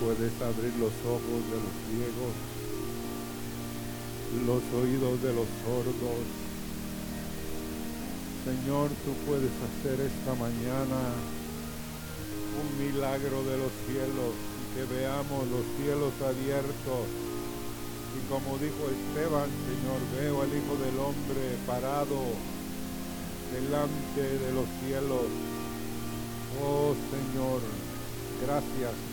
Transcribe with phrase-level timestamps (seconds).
[0.00, 2.34] puedes abrir los ojos de los ciegos,
[4.46, 6.49] los oídos de los sordos.
[8.50, 10.98] Señor, tú puedes hacer esta mañana
[12.58, 17.06] un milagro de los cielos y que veamos los cielos abiertos.
[18.10, 22.18] Y como dijo Esteban, Señor, veo al Hijo del Hombre parado
[23.54, 25.30] delante de los cielos.
[26.58, 27.60] Oh Señor,
[28.42, 29.10] gracias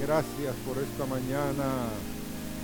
[0.00, 1.90] Gracias por esta mañana,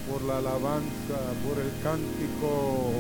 [0.09, 2.93] por la alabanza, por el cántico,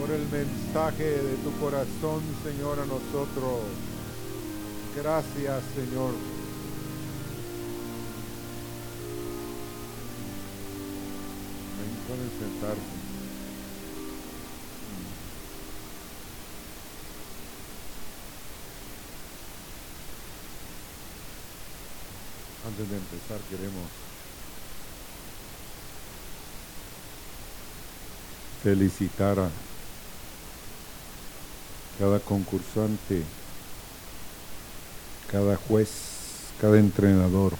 [0.00, 3.60] por el mensaje de tu corazón, Señor, a nosotros.
[4.96, 6.14] Gracias, Señor.
[12.08, 13.00] Pueden sentarse.
[22.66, 23.88] antes de empezar queremos
[28.62, 29.50] felicitar a
[32.00, 33.22] cada concursante,
[35.30, 35.90] cada juez,
[36.58, 37.52] cada entrenador.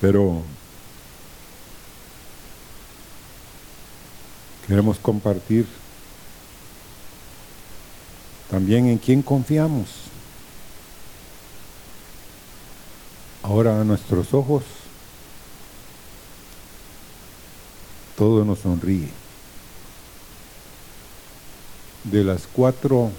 [0.00, 0.42] Pero
[4.66, 5.68] queremos compartir
[8.50, 9.86] también en quién confiamos.
[13.44, 14.64] Ahora a nuestros ojos
[18.18, 19.08] todo nos sonríe.
[22.02, 23.12] De las cuatro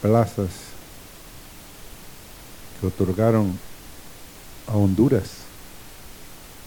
[0.00, 0.48] plazas
[2.80, 3.58] que otorgaron
[4.66, 5.44] a Honduras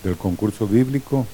[0.04, 1.26] del concurso bíblico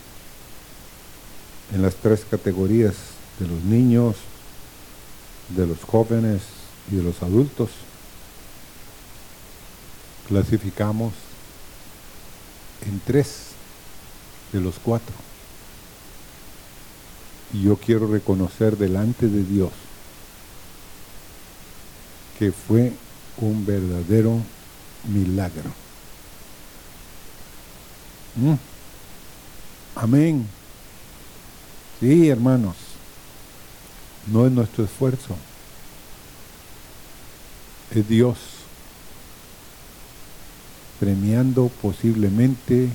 [1.74, 2.96] en las tres categorías
[3.40, 4.16] de los niños,
[5.50, 6.42] de los jóvenes
[6.90, 7.70] y de los adultos.
[10.30, 11.12] Clasificamos
[12.86, 13.53] en tres
[14.54, 15.14] de los cuatro.
[17.52, 19.72] Y yo quiero reconocer delante de Dios
[22.40, 22.94] que fue
[23.38, 24.40] un verdadero
[25.08, 25.70] milagro.
[28.36, 28.54] Mm.
[29.96, 30.48] Amén.
[32.00, 32.76] Sí, hermanos
[34.28, 35.36] no es nuestro esfuerzo,
[37.92, 38.38] es Dios
[41.00, 42.90] premiando posiblemente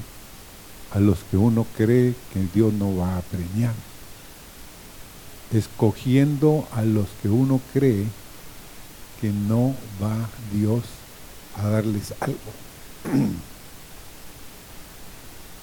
[0.93, 3.75] a los que uno cree que Dios no va a premiar,
[5.53, 8.07] escogiendo a los que uno cree
[9.21, 10.85] que no va Dios
[11.57, 12.39] a darles algo.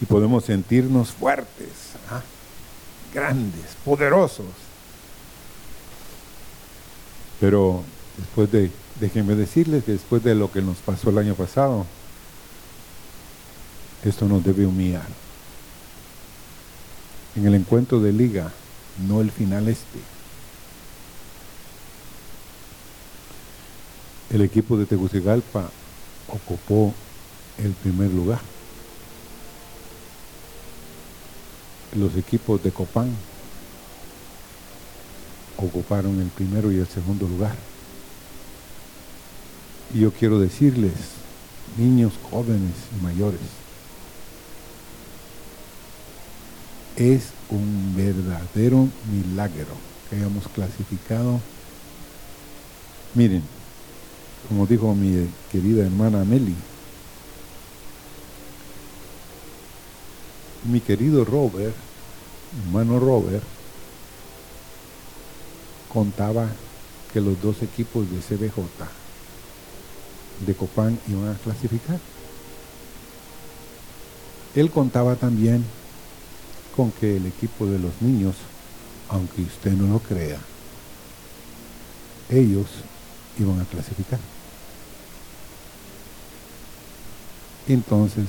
[0.02, 2.22] y podemos sentirnos fuertes, ¿ah?
[3.14, 4.46] grandes, poderosos,
[7.40, 7.84] pero
[8.18, 11.86] después de, déjenme decirles que después de lo que nos pasó el año pasado,
[14.06, 15.08] esto nos debe humillar.
[17.36, 18.52] En el encuentro de liga,
[19.08, 20.00] no el final este.
[24.30, 25.70] El equipo de Tegucigalpa
[26.28, 26.94] ocupó
[27.58, 28.42] el primer lugar.
[31.96, 33.10] Los equipos de Copán
[35.58, 37.56] ocuparon el primero y el segundo lugar.
[39.94, 40.94] Y yo quiero decirles,
[41.78, 43.40] niños, jóvenes y mayores,
[46.98, 49.76] es un verdadero milagro
[50.10, 51.40] que hayamos clasificado.
[53.14, 53.44] Miren,
[54.48, 56.56] como dijo mi querida hermana Meli,
[60.64, 61.76] mi querido Robert,
[62.66, 63.44] hermano Robert,
[65.92, 66.48] contaba
[67.14, 68.64] que los dos equipos de CBJ
[70.46, 72.00] de Copán iban a clasificar.
[74.54, 75.66] Él contaba también
[76.76, 78.36] con que el equipo de los niños,
[79.10, 80.40] aunque usted no lo crea,
[82.30, 82.68] ellos
[83.40, 84.20] iban a clasificar.
[87.68, 88.26] Entonces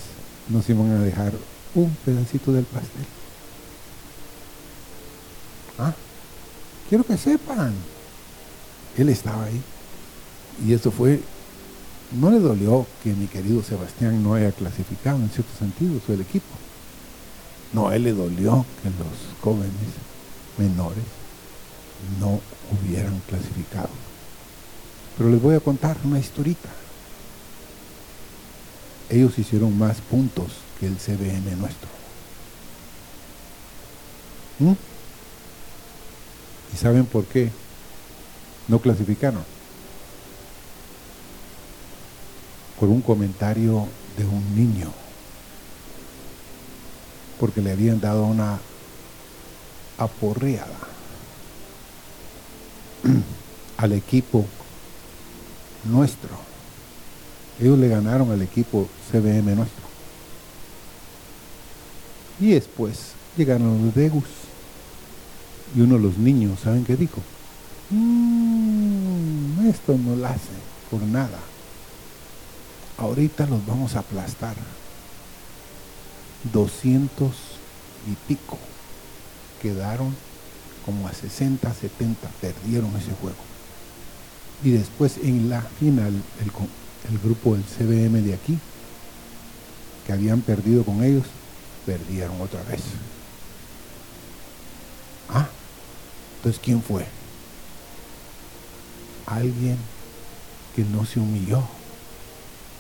[0.49, 1.33] nos iban a dejar
[1.75, 3.05] un pedacito del pastel.
[5.79, 5.95] ¿Ah?
[6.89, 7.75] Quiero que sepan.
[8.97, 9.61] Él estaba ahí.
[10.67, 11.21] Y eso fue,
[12.13, 16.47] no le dolió que mi querido Sebastián no haya clasificado en cierto sentido, su equipo.
[17.77, 19.71] No, a él le dolió que los jóvenes
[20.57, 21.05] menores
[22.19, 22.41] no
[22.73, 23.91] hubieran clasificado.
[25.19, 26.71] Pero les voy a contar una historita.
[29.11, 31.91] Ellos hicieron más puntos que el CBM nuestro.
[34.59, 34.73] ¿Mm?
[36.73, 37.51] ¿Y saben por qué
[38.69, 39.45] no clasificaron?
[42.81, 43.87] Por un comentario
[44.17, 45.06] de un niño.
[47.39, 48.59] Porque le habían dado una
[49.99, 50.79] aporreada
[53.77, 54.45] al equipo
[55.85, 56.31] nuestro.
[57.61, 59.87] Ellos le ganaron al equipo CBM nuestro.
[62.39, 64.25] Y después llegaron los Degus.
[65.75, 67.21] Y uno de los niños, ¿saben qué dijo?
[67.91, 70.57] Mm, esto no lo hace
[70.91, 71.39] por nada.
[72.99, 74.55] Ahorita los vamos a aplastar.
[76.53, 77.33] 200
[78.07, 78.59] y pico
[79.61, 80.15] quedaron
[80.85, 83.37] como a 60, 70, perdieron ese juego.
[84.63, 88.59] Y después en la final, el, el grupo del CBM de aquí,
[90.07, 91.25] que habían perdido con ellos,
[91.85, 92.83] perdieron otra vez.
[95.29, 95.49] Ah,
[96.37, 97.07] entonces ¿quién fue?
[99.27, 99.77] Alguien
[100.77, 101.63] que no se humilló.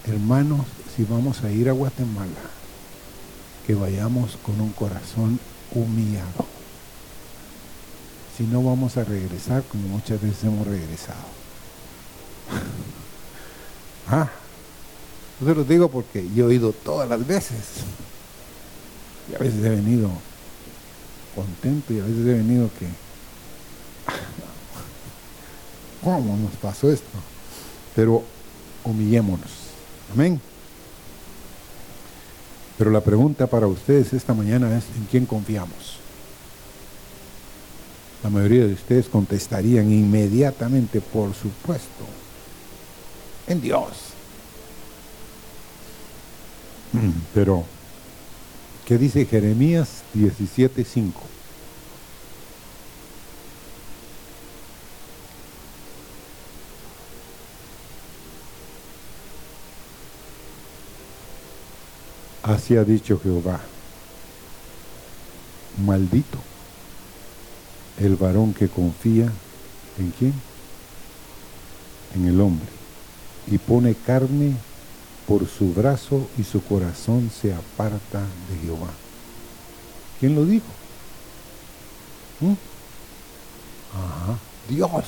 [0.06, 2.55] Hermanos, si vamos a ir a Guatemala,
[3.66, 5.40] que vayamos con un corazón
[5.74, 6.46] humillado.
[8.36, 11.18] Si no vamos a regresar como muchas veces hemos regresado.
[14.08, 14.30] ah,
[15.40, 17.58] yo se los digo porque yo he ido todas las veces.
[19.30, 20.10] Y a veces he venido
[21.34, 22.86] contento y a veces he venido que,
[26.04, 27.18] ¿cómo nos pasó esto?
[27.96, 28.22] Pero
[28.84, 29.50] humillémonos.
[30.12, 30.40] Amén.
[32.78, 35.98] Pero la pregunta para ustedes esta mañana es, ¿en quién confiamos?
[38.22, 42.04] La mayoría de ustedes contestarían inmediatamente, por supuesto,
[43.46, 43.88] en Dios.
[47.34, 47.64] Pero,
[48.86, 51.12] ¿qué dice Jeremías 17:5?
[62.46, 63.58] Así ha dicho Jehová,
[65.84, 66.38] maldito
[67.98, 69.32] el varón que confía
[69.98, 70.34] en quién?
[72.14, 72.68] En el hombre,
[73.48, 74.54] y pone carne
[75.26, 78.90] por su brazo y su corazón se aparta de Jehová.
[80.20, 80.66] ¿Quién lo dijo?
[82.40, 82.52] ¿Mm?
[83.92, 84.38] Ajá,
[84.68, 85.04] Dios.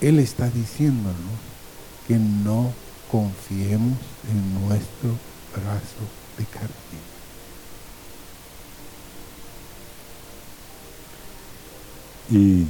[0.00, 1.14] Él está diciéndonos
[2.08, 2.72] que no
[3.10, 3.98] confiemos
[4.30, 5.10] en nuestro
[5.54, 6.02] brazo
[6.38, 7.06] de carne.
[12.30, 12.66] Y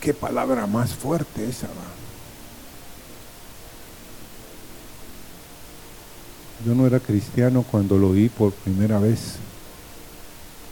[0.00, 1.92] qué palabra más fuerte esa va.
[6.66, 9.36] Yo no era cristiano cuando lo oí por primera vez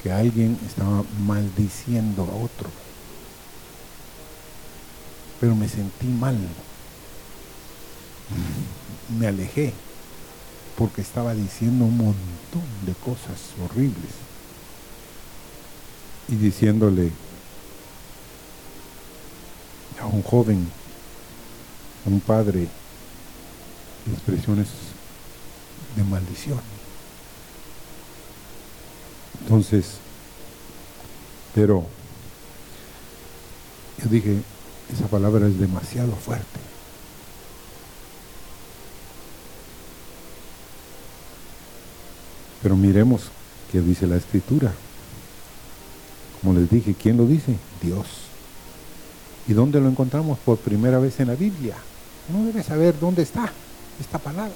[0.02, 2.70] que alguien estaba maldiciendo a otro.
[5.40, 6.36] Pero me sentí mal
[9.18, 9.72] me alejé
[10.76, 14.12] porque estaba diciendo un montón de cosas horribles
[16.28, 17.10] y diciéndole
[20.00, 20.66] a un joven,
[22.06, 22.68] a un padre,
[24.10, 24.68] expresiones
[25.96, 26.60] de maldición.
[29.42, 29.96] Entonces,
[31.54, 31.86] pero
[34.02, 34.38] yo dije,
[34.92, 36.69] esa palabra es demasiado fuerte.
[42.62, 43.22] Pero miremos
[43.70, 44.72] qué dice la escritura.
[46.40, 47.56] Como les dije, ¿quién lo dice?
[47.82, 48.06] Dios.
[49.46, 51.76] ¿Y dónde lo encontramos por primera vez en la Biblia?
[52.32, 53.52] Uno debe saber dónde está
[54.00, 54.52] esta palabra.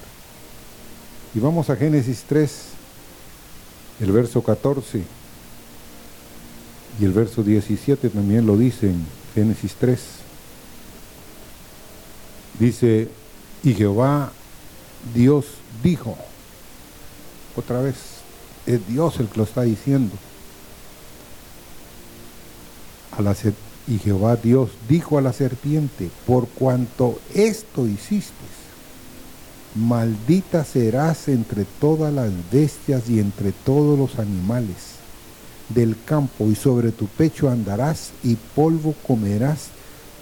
[1.33, 2.51] Y vamos a Génesis 3,
[4.01, 5.03] el verso 14
[6.99, 9.99] y el verso 17 también lo dice en Génesis 3.
[12.59, 13.09] Dice,
[13.63, 14.31] y Jehová
[15.13, 15.45] Dios
[15.83, 16.17] dijo,
[17.55, 17.95] otra vez,
[18.65, 20.15] es Dios el que lo está diciendo.
[23.17, 23.35] A la
[23.87, 28.33] y Jehová Dios dijo a la serpiente, por cuanto esto hiciste,
[29.75, 34.95] maldita serás entre todas las bestias y entre todos los animales
[35.69, 39.67] del campo, y sobre tu pecho andarás y polvo comerás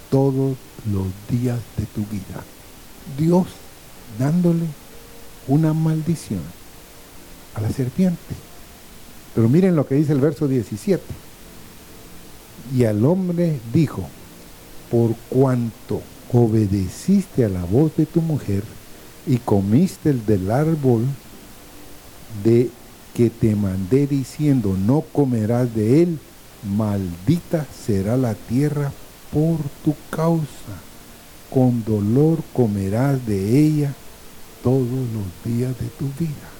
[0.09, 0.55] todos
[0.91, 2.43] los días de tu vida.
[3.17, 3.47] Dios
[4.19, 4.65] dándole
[5.47, 6.41] una maldición
[7.55, 8.35] a la serpiente.
[9.35, 11.03] Pero miren lo que dice el verso 17.
[12.75, 14.07] Y al hombre dijo,
[14.89, 18.63] por cuanto obedeciste a la voz de tu mujer
[19.27, 21.05] y comiste el del árbol
[22.43, 22.69] de
[23.13, 26.19] que te mandé diciendo, no comerás de él,
[26.63, 28.91] maldita será la tierra
[29.31, 30.47] por tu causa.
[31.51, 33.93] Con dolor comerás de ella
[34.63, 36.52] todos los días de tu vida.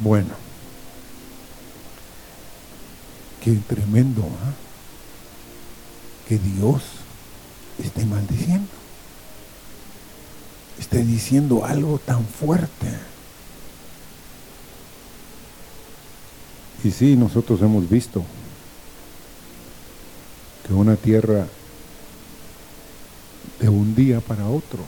[0.00, 0.30] Bueno,
[3.42, 4.54] qué tremendo, ¿ah?
[6.28, 6.82] Que Dios
[7.82, 8.68] esté maldiciendo.
[10.78, 12.88] Esté diciendo algo tan fuerte.
[16.84, 18.24] Y sí, nosotros hemos visto
[20.66, 21.46] que una tierra
[23.60, 24.80] de un día para otro,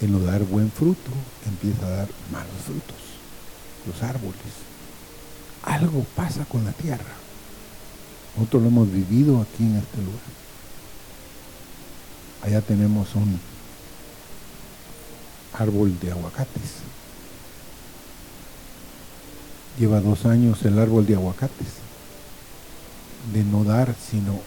[0.00, 1.10] en no dar buen fruto,
[1.46, 3.03] empieza a dar malos frutos.
[3.86, 4.34] Los árboles.
[5.62, 7.14] Algo pasa con la tierra.
[8.36, 10.20] Nosotros lo hemos vivido aquí en este lugar.
[12.42, 13.40] Allá tenemos un
[15.52, 16.82] árbol de aguacates.
[19.78, 21.84] Lleva dos años el árbol de aguacates
[23.32, 24.40] de no dar sino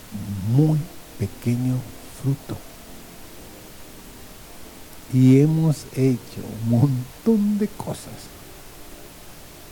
[0.55, 0.79] muy
[1.17, 1.75] pequeño
[2.21, 2.57] fruto.
[5.13, 8.27] Y hemos hecho un montón de cosas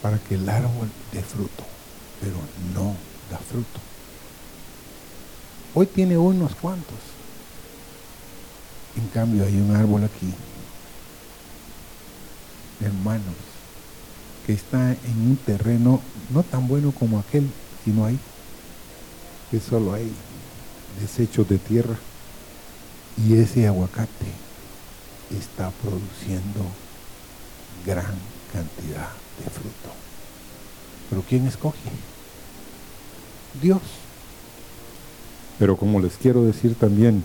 [0.06, 1.64] para que el árbol dé fruto,
[2.22, 2.36] pero
[2.76, 2.96] no
[3.32, 3.80] da fruto.
[5.74, 7.00] Hoy tiene unos cuantos.
[8.96, 10.32] En cambio hay un árbol aquí,
[12.82, 13.34] hermanos,
[14.46, 17.50] que está en un terreno no tan bueno como aquel,
[17.84, 18.20] sino ahí,
[19.50, 20.12] que solo hay
[21.02, 21.96] desechos de tierra.
[23.18, 24.28] Y ese aguacate
[25.32, 26.62] está produciendo
[27.88, 29.10] gran cantidad
[29.44, 29.90] de fruto.
[31.10, 31.90] Pero ¿quién escoge?
[33.62, 33.82] Dios.
[35.60, 37.24] Pero como les quiero decir también,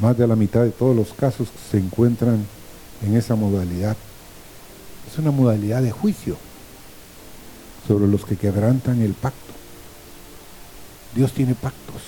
[0.00, 2.46] más de la mitad de todos los casos se encuentran
[3.02, 3.96] en esa modalidad.
[5.10, 6.36] Es una modalidad de juicio
[7.88, 9.38] sobre los que quebrantan el pacto.
[11.14, 12.02] Dios tiene pactos.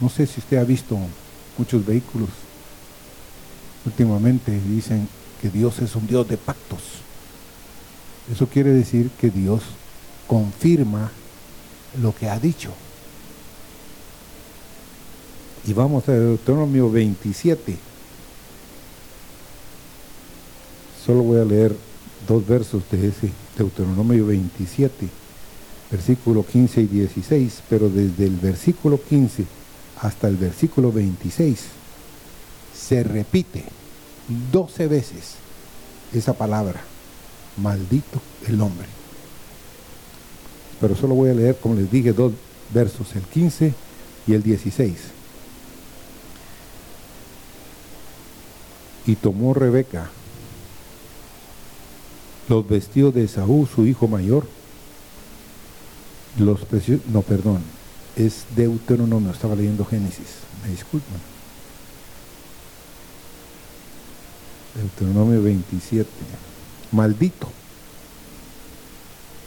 [0.00, 0.98] No sé si usted ha visto
[1.56, 2.28] muchos vehículos.
[3.86, 5.08] Últimamente dicen
[5.42, 6.80] que Dios es un Dios de pactos.
[8.32, 9.62] Eso quiere decir que Dios
[10.28, 11.10] confirma
[12.00, 12.70] lo que ha dicho.
[15.66, 17.76] Y vamos a Deuteronomio 27.
[21.04, 21.76] Solo voy a leer
[22.28, 25.08] dos versos de ese Deuteronomio 27,
[25.90, 29.44] versículo 15 y 16, pero desde el versículo 15
[30.00, 31.60] hasta el versículo 26
[32.72, 33.81] se repite
[34.52, 35.34] 12 veces
[36.12, 36.80] esa palabra,
[37.56, 38.86] maldito el hombre.
[40.80, 42.32] Pero solo voy a leer, como les dije, dos
[42.72, 43.72] versos, el 15
[44.26, 44.96] y el 16.
[49.06, 50.10] y tomó Rebeca
[52.48, 54.46] los vestidos de Saúl, su hijo mayor,
[56.38, 56.60] los
[57.06, 57.62] no, perdón,
[58.16, 61.31] es Deuteronomio, estaba leyendo Génesis, me disculpan.
[64.74, 66.08] Deuteronomio 27,
[66.92, 67.48] maldito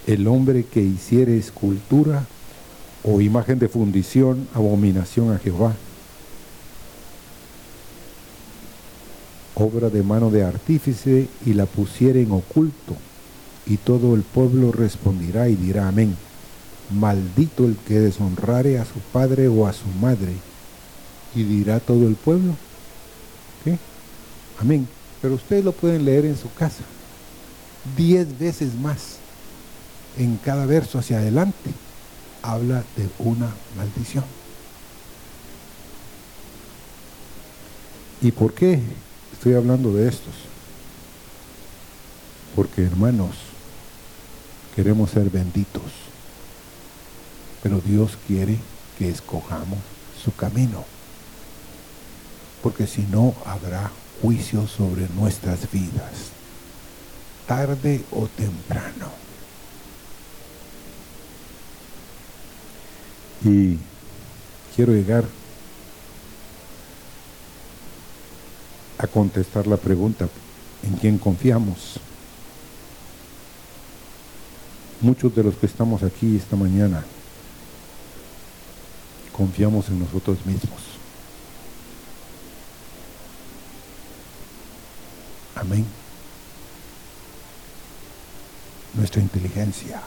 [0.08, 2.26] el hombre que hiciere escultura
[3.04, 5.76] o imagen de fundición, abominación a Jehová
[9.56, 12.96] obra de mano de artífice, y la pusiera en oculto,
[13.66, 16.16] y todo el pueblo responderá y dirá amén.
[16.92, 20.34] Maldito el que deshonrare a su padre o a su madre,
[21.34, 22.56] y dirá todo el pueblo.
[23.64, 23.78] ¿Qué?
[24.60, 24.88] Amén.
[25.22, 26.84] Pero ustedes lo pueden leer en su casa.
[27.96, 29.18] Diez veces más
[30.18, 31.72] en cada verso hacia adelante
[32.42, 34.24] habla de una maldición.
[38.22, 38.82] ¿Y por qué?
[39.46, 40.34] estoy hablando de estos?
[42.56, 43.36] Porque hermanos,
[44.76, 45.84] queremos ser benditos,
[47.62, 48.58] pero Dios quiere
[48.98, 49.78] que escojamos
[50.24, 50.84] su camino,
[52.64, 53.92] porque si no habrá
[54.22, 56.32] juicio sobre nuestras vidas,
[57.48, 59.10] tarde o temprano.
[63.44, 63.78] Y
[64.76, 65.26] quiero llegar
[68.98, 70.28] a contestar la pregunta,
[70.84, 72.00] ¿en quién confiamos?
[75.02, 77.06] Muchos de los que estamos aquí esta mañana
[79.32, 80.95] confiamos en nosotros mismos.
[85.66, 85.86] Amén.
[88.96, 90.02] nuestra inteligencia,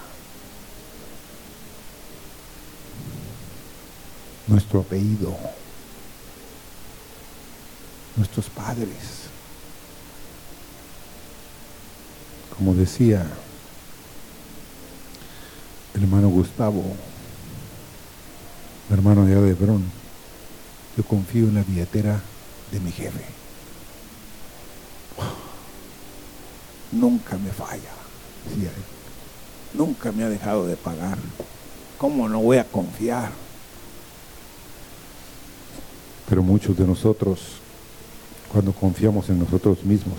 [4.47, 5.37] nuestro apellido,
[8.17, 9.29] nuestros padres.
[12.57, 13.27] Como decía
[15.95, 16.83] el hermano Gustavo,
[18.88, 19.85] el hermano de Adebrón,
[20.97, 22.21] yo confío en la billetera
[22.73, 23.38] de mi jefe.
[26.92, 27.90] Nunca me falla,
[29.75, 31.18] Nunca me ha dejado de pagar.
[31.99, 33.30] ¿Cómo no voy a confiar?
[36.28, 37.40] Pero muchos de nosotros,
[38.50, 40.18] cuando confiamos en nosotros mismos,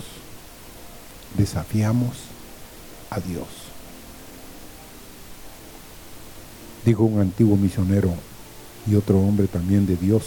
[1.36, 2.16] desafiamos
[3.10, 3.46] a Dios.
[6.84, 8.12] Dijo un antiguo misionero
[8.86, 10.22] y otro hombre también de Dios,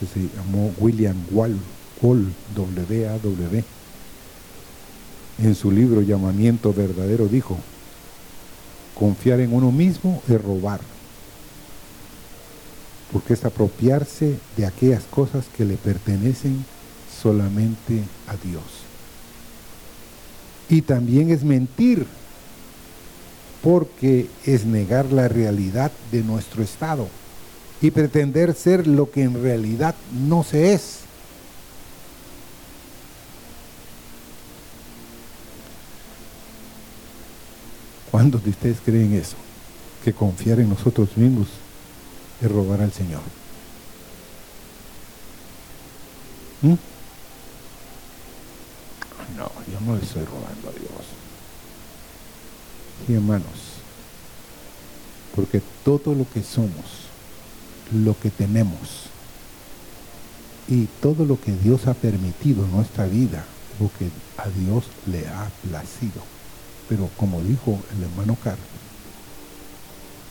[0.00, 1.58] que se llamó William Wall,
[2.02, 3.75] Wall W-A-W.
[5.38, 7.58] En su libro Llamamiento Verdadero dijo,
[8.94, 10.80] confiar en uno mismo es robar,
[13.12, 16.64] porque es apropiarse de aquellas cosas que le pertenecen
[17.22, 18.62] solamente a Dios.
[20.68, 22.06] Y también es mentir,
[23.62, 27.08] porque es negar la realidad de nuestro estado
[27.82, 31.05] y pretender ser lo que en realidad no se es.
[38.16, 39.36] ¿Cuántos de ustedes creen eso?
[40.02, 41.48] Que confiar en nosotros mismos
[42.40, 43.20] es robar al Señor.
[46.62, 46.76] ¿Mm?
[49.36, 51.04] No, yo no le estoy robando a Dios.
[53.06, 53.52] Sí, hermanos.
[55.34, 56.86] Porque todo lo que somos
[57.92, 59.10] lo que tenemos
[60.68, 63.44] y todo lo que Dios ha permitido en nuestra vida,
[63.78, 64.08] lo que
[64.38, 66.35] a Dios le ha placido.
[66.88, 68.66] Pero como dijo el hermano Carlos,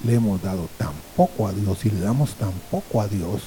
[0.03, 3.41] le hemos dado tan poco a Dios y le damos tan poco a Dios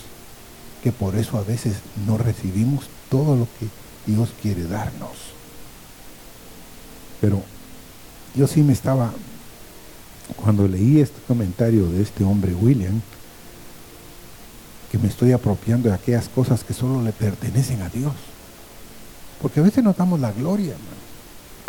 [0.82, 3.68] que por eso a veces no recibimos todo lo que
[4.10, 5.16] Dios quiere darnos.
[7.20, 7.42] Pero
[8.34, 9.12] yo sí me estaba,
[10.36, 13.00] cuando leí este comentario de este hombre William,
[14.90, 18.14] que me estoy apropiando de aquellas cosas que solo le pertenecen a Dios.
[19.42, 21.07] Porque a veces nos damos la gloria, hermano.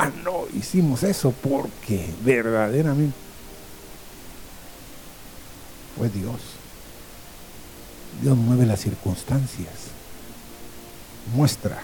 [0.02, 3.18] Ah, no, hicimos eso porque verdaderamente
[5.98, 6.40] fue Dios.
[8.22, 9.74] Dios mueve las circunstancias,
[11.36, 11.82] muestra.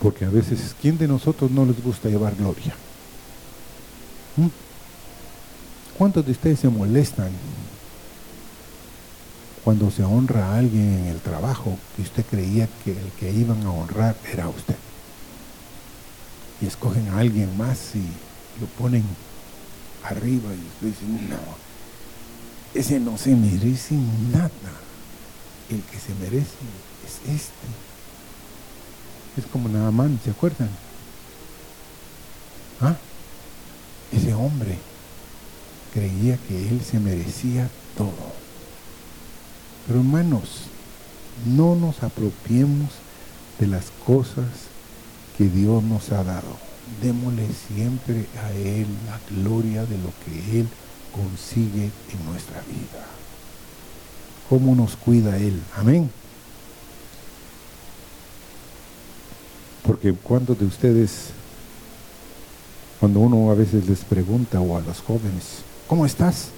[0.00, 2.74] Porque a veces, ¿quién de nosotros no les gusta llevar gloria?
[4.38, 4.46] ¿Mm?
[5.98, 7.28] ¿Cuántos de ustedes se molestan
[9.68, 13.66] cuando se honra a alguien en el trabajo que usted creía que el que iban
[13.66, 14.76] a honrar era usted?
[16.62, 18.00] Y escogen a alguien más y
[18.62, 19.04] lo ponen
[20.04, 21.36] arriba y usted dice, no,
[22.72, 23.94] ese no se merece
[24.32, 24.48] nada.
[25.68, 26.56] El que se merece
[27.04, 27.68] es este.
[29.36, 30.70] Es como nada más, ¿se acuerdan?
[32.80, 32.96] ¿Ah?
[34.12, 34.78] Ese hombre
[35.92, 38.47] creía que él se merecía todo.
[39.88, 40.66] Pero hermanos,
[41.44, 42.90] no nos apropiemos
[43.58, 44.44] de las cosas
[45.36, 46.56] que Dios nos ha dado.
[47.02, 50.68] Démosle siempre a Él la gloria de lo que Él
[51.12, 53.04] consigue en nuestra vida.
[54.48, 55.60] ¿Cómo nos cuida Él?
[55.74, 56.08] Amén.
[59.82, 61.30] Porque cuántos de ustedes,
[63.00, 66.50] cuando uno a veces les pregunta o a los jóvenes, ¿Cómo estás?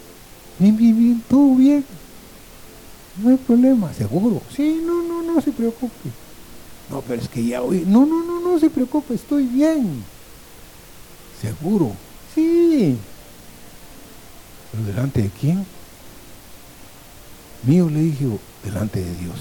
[0.58, 1.84] Bien, bien, bien, todo bien.
[3.22, 4.40] No hay problema, seguro.
[4.54, 6.11] Sí, no, no, no se preocupe.
[6.90, 7.85] No, pero es que ya hoy.
[7.87, 10.02] No, no, no, no se preocupe, estoy bien.
[11.40, 11.92] Seguro.
[12.35, 12.96] Sí.
[14.72, 15.66] ¿Pero delante de quién?
[17.62, 18.26] Mío le dije,
[18.64, 19.37] delante de Dios.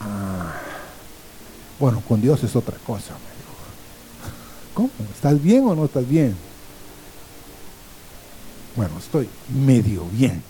[0.00, 0.52] Ah.
[1.78, 3.50] Bueno, con Dios es otra cosa, me dijo.
[4.74, 4.90] ¿Cómo?
[5.14, 6.36] ¿Estás bien o no estás bien?
[8.76, 10.42] Bueno, estoy medio bien.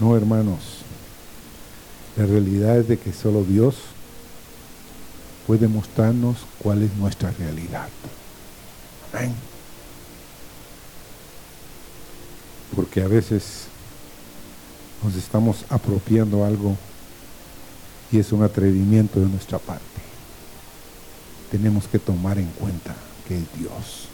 [0.00, 0.58] No, hermanos.
[2.16, 3.76] La realidad es de que solo Dios
[5.46, 7.88] puede mostrarnos cuál es nuestra realidad.
[9.12, 9.34] Amén.
[12.74, 13.66] Porque a veces
[15.04, 16.76] nos estamos apropiando algo
[18.10, 19.84] y es un atrevimiento de nuestra parte.
[21.50, 22.94] Tenemos que tomar en cuenta
[23.26, 24.08] que es Dios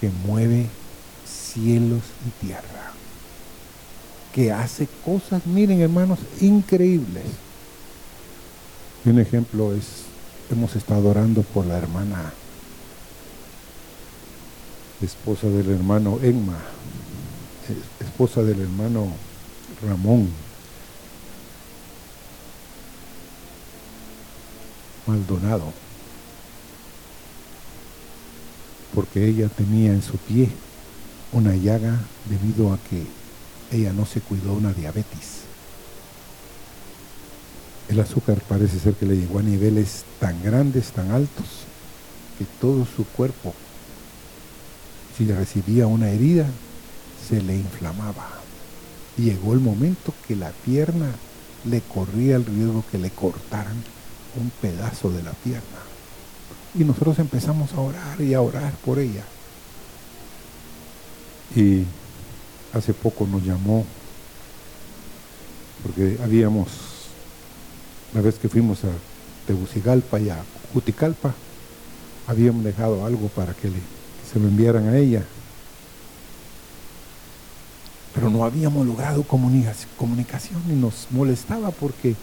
[0.00, 0.66] que mueve
[1.24, 2.92] cielos y tierra,
[4.36, 7.24] que hace cosas, miren hermanos, increíbles.
[9.06, 10.04] un ejemplo es
[10.50, 12.34] hemos estado orando por la hermana,
[15.00, 16.58] esposa del hermano Enma,
[17.98, 19.08] esposa del hermano
[19.82, 20.28] Ramón.
[25.06, 25.72] Maldonado,
[28.94, 30.50] porque ella tenía en su pie
[31.32, 33.06] una llaga debido a que
[33.72, 35.46] ella no se cuidó una diabetes.
[37.88, 41.46] El azúcar parece ser que le llegó a niveles tan grandes, tan altos,
[42.38, 43.54] que todo su cuerpo,
[45.16, 46.46] si recibía una herida,
[47.28, 48.28] se le inflamaba.
[49.16, 51.10] Y llegó el momento que la pierna
[51.64, 53.82] le corría el riesgo que le cortaran
[54.36, 55.62] un pedazo de la pierna.
[56.74, 59.24] Y nosotros empezamos a orar y a orar por ella.
[61.54, 61.84] Y
[62.76, 63.84] hace poco nos llamó,
[65.82, 66.68] porque habíamos,
[68.14, 68.88] la vez que fuimos a
[69.46, 71.34] Tegucigalpa y a Juticalpa,
[72.26, 73.70] habíamos dejado algo para que,
[74.32, 75.22] se lo enviaran a ella.
[78.14, 82.16] Pero no habíamos logrado comunicación y nos molestaba porque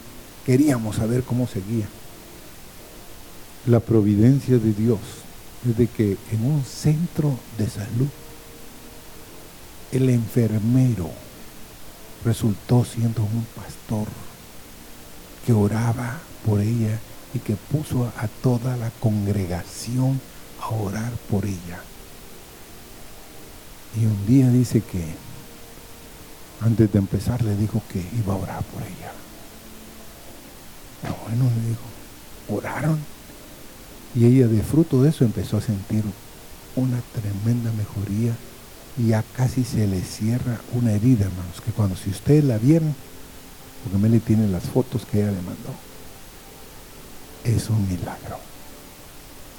[0.45, 1.87] queríamos saber cómo seguía.
[3.65, 4.99] La providencia de Dios
[5.65, 8.09] es de que en un centro de salud
[9.93, 11.11] el enfermero
[12.25, 14.07] resultó siendo un pastor
[15.45, 16.99] que oraba por ella
[17.33, 20.19] y que puso a toda la congregación
[20.59, 21.79] a orar por ella.
[23.95, 25.03] Y un día dice que
[26.61, 29.11] antes de empezar le dijo que iba a orar por ella.
[31.27, 31.83] Bueno, le dijo,
[32.49, 32.99] oraron.
[34.15, 36.03] Y ella de fruto de eso empezó a sentir
[36.75, 38.35] una tremenda mejoría
[38.97, 42.95] y ya casi se le cierra una herida, hermanos, que cuando si ustedes la vieron,
[43.83, 45.73] porque Meli tiene las fotos que ella le mandó,
[47.43, 48.37] es un milagro.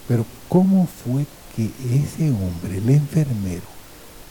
[0.06, 3.62] Pero ¿cómo fue que ese hombre, el enfermero,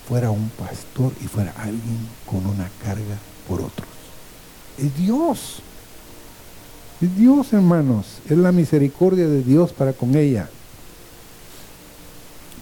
[0.08, 3.89] fuera un pastor y fuera alguien con una carga por otros?
[4.78, 5.62] Es Dios.
[7.02, 8.20] Es Dios, hermanos.
[8.30, 10.50] Es la misericordia de Dios para con ella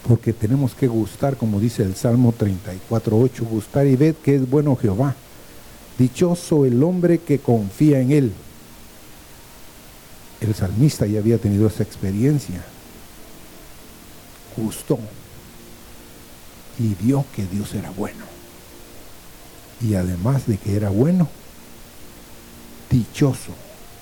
[0.08, 4.76] porque tenemos que gustar, como dice el Salmo 34.8, gustar y ver que es bueno
[4.76, 5.16] Jehová.
[5.98, 8.34] Dichoso el hombre que confía en él.
[10.40, 12.64] El salmista ya había tenido esa experiencia.
[14.58, 14.98] Gustó
[16.80, 18.26] y vio que Dios era bueno.
[19.82, 21.28] Y además de que era bueno,
[22.90, 23.52] dichoso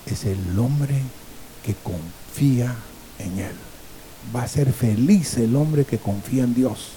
[0.06, 1.02] es el hombre
[1.64, 2.76] que confía
[3.20, 3.69] en él
[4.36, 6.90] va a ser feliz el hombre que confía en Dios.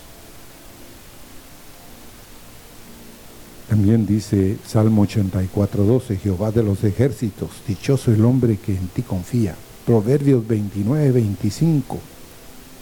[3.68, 9.00] También dice Salmo 84, 12, Jehová de los ejércitos, dichoso el hombre que en ti
[9.00, 9.56] confía.
[9.86, 11.98] Proverbios 29, 25.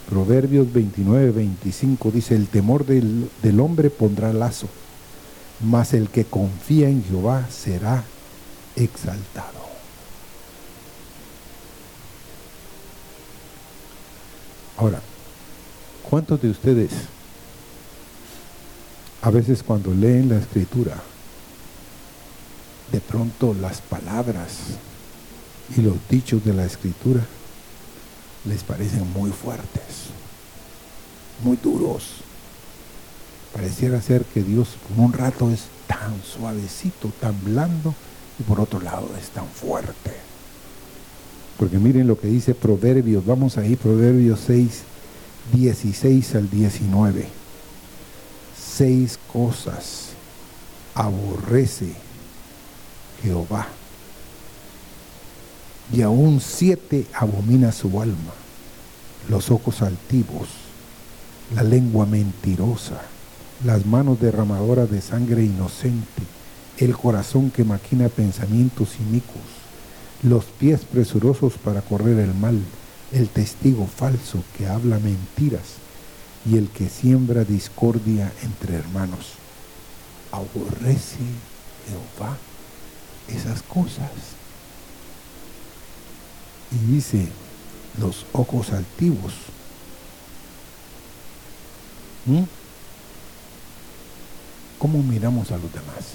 [0.09, 4.67] Proverbios 29, 25 dice, el temor del, del hombre pondrá lazo,
[5.61, 8.03] mas el que confía en Jehová será
[8.75, 9.60] exaltado.
[14.81, 15.03] Ahora,
[16.09, 16.91] ¿cuántos de ustedes
[19.21, 20.97] a veces cuando leen la escritura,
[22.91, 24.79] de pronto las palabras
[25.77, 27.21] y los dichos de la escritura
[28.47, 30.07] les parecen muy fuertes,
[31.45, 32.23] muy duros?
[33.53, 37.95] Pareciera ser que Dios por un rato es tan suavecito, tan blando,
[38.39, 40.30] y por otro lado es tan fuerte.
[41.61, 44.81] Porque miren lo que dice Proverbios, vamos ahí, Proverbios 6,
[45.53, 47.27] 16 al 19.
[48.59, 50.13] Seis cosas
[50.95, 51.93] aborrece
[53.23, 53.67] Jehová.
[55.93, 58.33] Y aún siete abomina su alma.
[59.29, 60.49] Los ojos altivos,
[61.55, 63.03] la lengua mentirosa,
[63.67, 66.23] las manos derramadoras de sangre inocente,
[66.79, 69.60] el corazón que maquina pensamientos inicuos
[70.23, 72.61] los pies presurosos para correr el mal,
[73.13, 75.79] el testigo falso que habla mentiras
[76.47, 79.35] y el que siembra discordia entre hermanos.
[80.33, 81.19] Aborrece
[81.89, 82.37] Jehová
[83.29, 84.11] esas cosas.
[86.71, 87.27] Y dice,
[87.99, 89.35] los ojos altivos.
[92.27, 92.43] ¿Mm?
[94.79, 96.15] ¿Cómo miramos a los demás?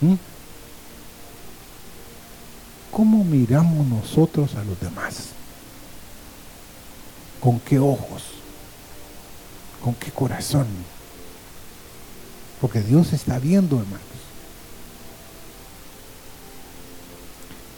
[0.00, 0.14] ¿Mm?
[2.90, 5.28] ¿Cómo miramos nosotros a los demás?
[7.40, 8.22] ¿Con qué ojos?
[9.82, 10.66] ¿Con qué corazón?
[12.60, 14.02] Porque Dios está viendo, hermanos.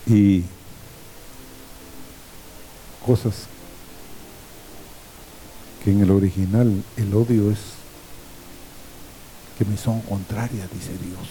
[0.06, 0.44] Y
[3.04, 3.46] cosas
[5.84, 7.58] que en el original el odio es
[9.58, 11.28] que me son contrarias, dice Dios,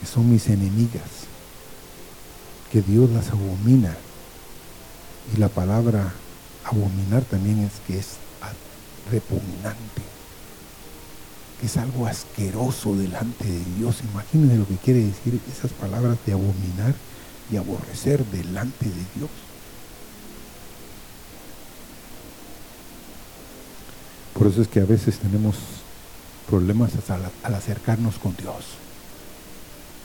[0.00, 1.23] que son mis enemigas,
[2.74, 3.96] que Dios las abomina.
[5.32, 6.12] Y la palabra
[6.64, 8.16] abominar también es que es
[9.12, 10.02] repugnante,
[11.60, 13.98] que es algo asqueroso delante de Dios.
[14.12, 16.96] Imagínense lo que quiere decir esas palabras de abominar
[17.48, 19.30] y aborrecer delante de Dios.
[24.36, 25.54] Por eso es que a veces tenemos
[26.50, 28.64] problemas al, acercarnos con Dios.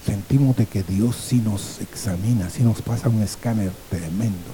[0.05, 4.51] Sentimos de que Dios sí nos examina, sí nos pasa un escáner tremendo.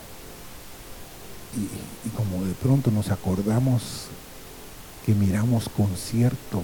[1.56, 4.08] Y, y como de pronto nos acordamos
[5.06, 6.64] que miramos con cierto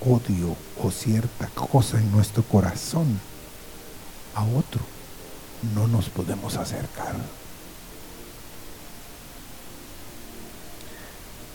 [0.00, 3.20] odio o cierta cosa en nuestro corazón
[4.34, 4.80] a otro,
[5.74, 7.14] no nos podemos acercar.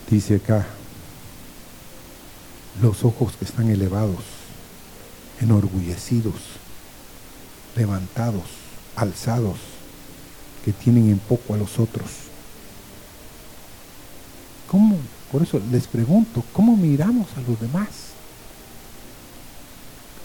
[0.09, 0.65] Dice acá,
[2.81, 4.23] los ojos que están elevados,
[5.41, 6.35] enorgullecidos,
[7.75, 8.43] levantados,
[8.95, 9.57] alzados,
[10.65, 12.09] que tienen en poco a los otros.
[14.67, 14.97] ¿Cómo?
[15.31, 17.87] Por eso les pregunto, ¿cómo miramos a los demás?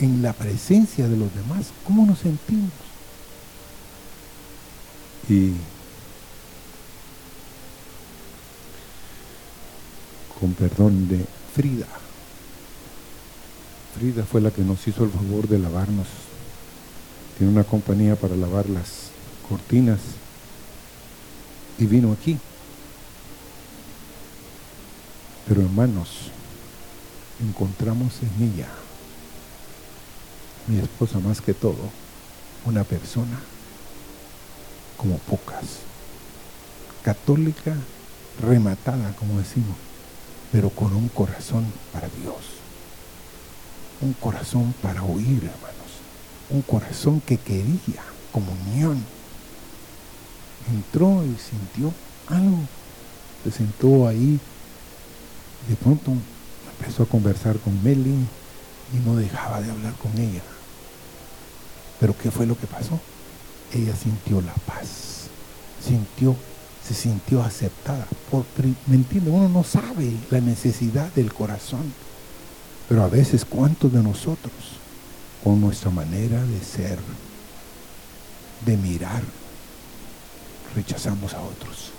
[0.01, 2.71] En la presencia de los demás, ¿cómo nos sentimos?
[5.29, 5.53] Y
[10.41, 12.02] con perdón de Frida.
[13.95, 16.07] Frida fue la que nos hizo el favor de lavarnos.
[17.37, 19.11] Tiene una compañía para lavar las
[19.49, 20.01] cortinas
[21.79, 22.39] y vino aquí.
[25.47, 26.31] Pero hermanos,
[27.41, 28.69] encontramos en ella,
[30.69, 31.91] mi esposa más que todo,
[32.65, 33.41] una persona
[34.97, 35.81] como pocas,
[37.03, 37.75] católica
[38.41, 39.77] rematada, como decimos,
[40.53, 42.62] pero con un corazón para Dios.
[44.03, 45.93] Un corazón para oír, hermanos.
[46.51, 49.03] Un corazón que quería comunión.
[50.71, 51.93] Entró y sintió
[52.27, 52.59] algo.
[53.45, 54.39] Se sentó ahí.
[55.69, 56.13] De pronto
[56.79, 58.15] empezó a conversar con Meli
[58.93, 60.43] y no dejaba de hablar con ella.
[62.01, 62.99] Pero ¿qué fue lo que pasó?
[63.73, 65.29] Ella sintió la paz.
[65.81, 66.37] Sintió
[66.87, 68.07] se sintió aceptada.
[68.31, 68.45] Por,
[68.87, 69.31] ¿Me entiende?
[69.31, 71.93] Uno no sabe la necesidad del corazón.
[72.89, 74.53] Pero a veces, ¿cuántos de nosotros,
[75.43, 76.99] con nuestra manera de ser,
[78.67, 79.23] de mirar,
[80.75, 81.91] rechazamos a otros?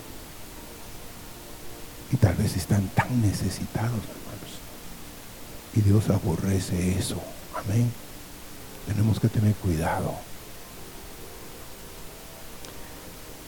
[2.12, 4.54] Y tal vez están tan necesitados, hermanos.
[5.76, 7.20] Y Dios aborrece eso.
[7.56, 7.92] Amén.
[8.86, 10.14] Tenemos que tener cuidado.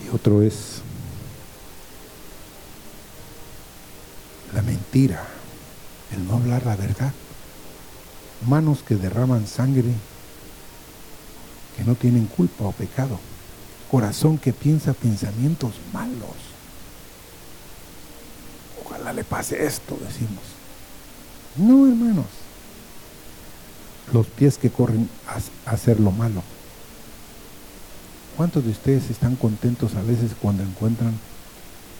[0.04, 0.82] Y otro es
[4.54, 5.24] la mentira,
[6.12, 7.12] el no hablar la verdad.
[8.46, 9.92] Manos que derraman sangre,
[11.76, 13.18] que no tienen culpa o pecado.
[13.90, 16.36] Corazón que piensa pensamientos malos.
[18.84, 20.42] Ojalá le pase esto, decimos.
[21.56, 22.26] No, hermanos.
[24.12, 26.42] Los pies que corren a hacer lo malo.
[28.36, 31.18] ¿Cuántos de ustedes están contentos a veces cuando encuentran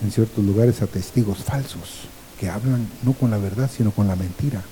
[0.02, 2.08] en ciertos lugares a testigos falsos?
[2.38, 4.62] que hablan no con la verdad, sino con la mentira.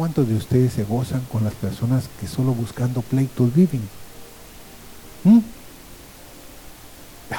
[0.00, 3.86] ¿Cuántos de ustedes se gozan con las personas que solo buscando pleitos viven?
[5.24, 5.40] ¿Mm?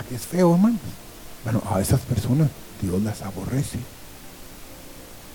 [0.08, 0.78] que es feo, hermano?
[1.44, 3.80] Bueno, a esas personas Dios las aborrece.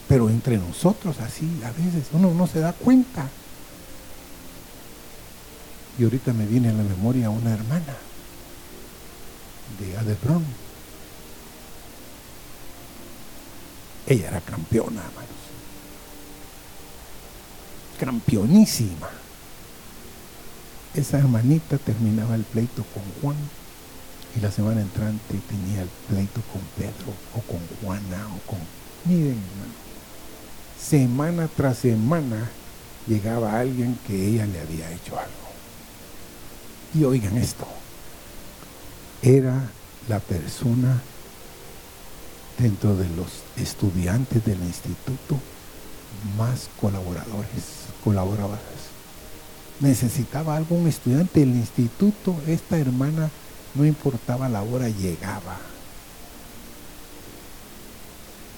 [0.07, 3.27] Pero entre nosotros así, a veces uno no se da cuenta.
[5.99, 7.97] Y ahorita me viene a la memoria una hermana
[9.81, 10.45] de Adebron
[14.07, 15.36] Ella era campeona, hermanos.
[17.99, 19.09] Campeonísima.
[20.95, 23.37] Esa hermanita terminaba el pleito con Juan
[24.37, 28.59] y la semana entrante tenía el pleito con Pedro o con Juana o con...
[29.05, 29.75] Miren, hermano.
[30.81, 32.51] Semana tras semana
[33.07, 35.47] llegaba alguien que ella le había hecho algo.
[36.95, 37.67] Y oigan esto.
[39.23, 39.71] Era
[40.09, 41.01] la persona
[42.59, 45.41] dentro de los estudiantes del instituto
[46.37, 48.61] más colaboradores, colaboradores.
[49.81, 53.31] Necesitaba algún estudiante del instituto, esta hermana
[53.75, 55.59] no importaba la hora, llegaba.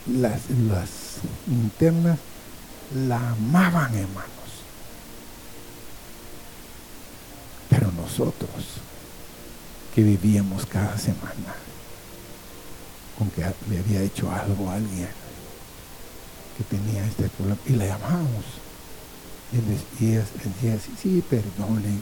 [0.06, 0.88] Las, las
[1.48, 2.18] internas
[2.94, 4.28] la amaban, hermanos.
[7.68, 8.50] Pero nosotros
[9.94, 11.54] que vivíamos cada semana
[13.18, 15.08] con que le había hecho algo a alguien
[16.58, 18.44] que tenía este problema y la llamábamos
[19.52, 21.98] y, ella decía sí, sí, perdone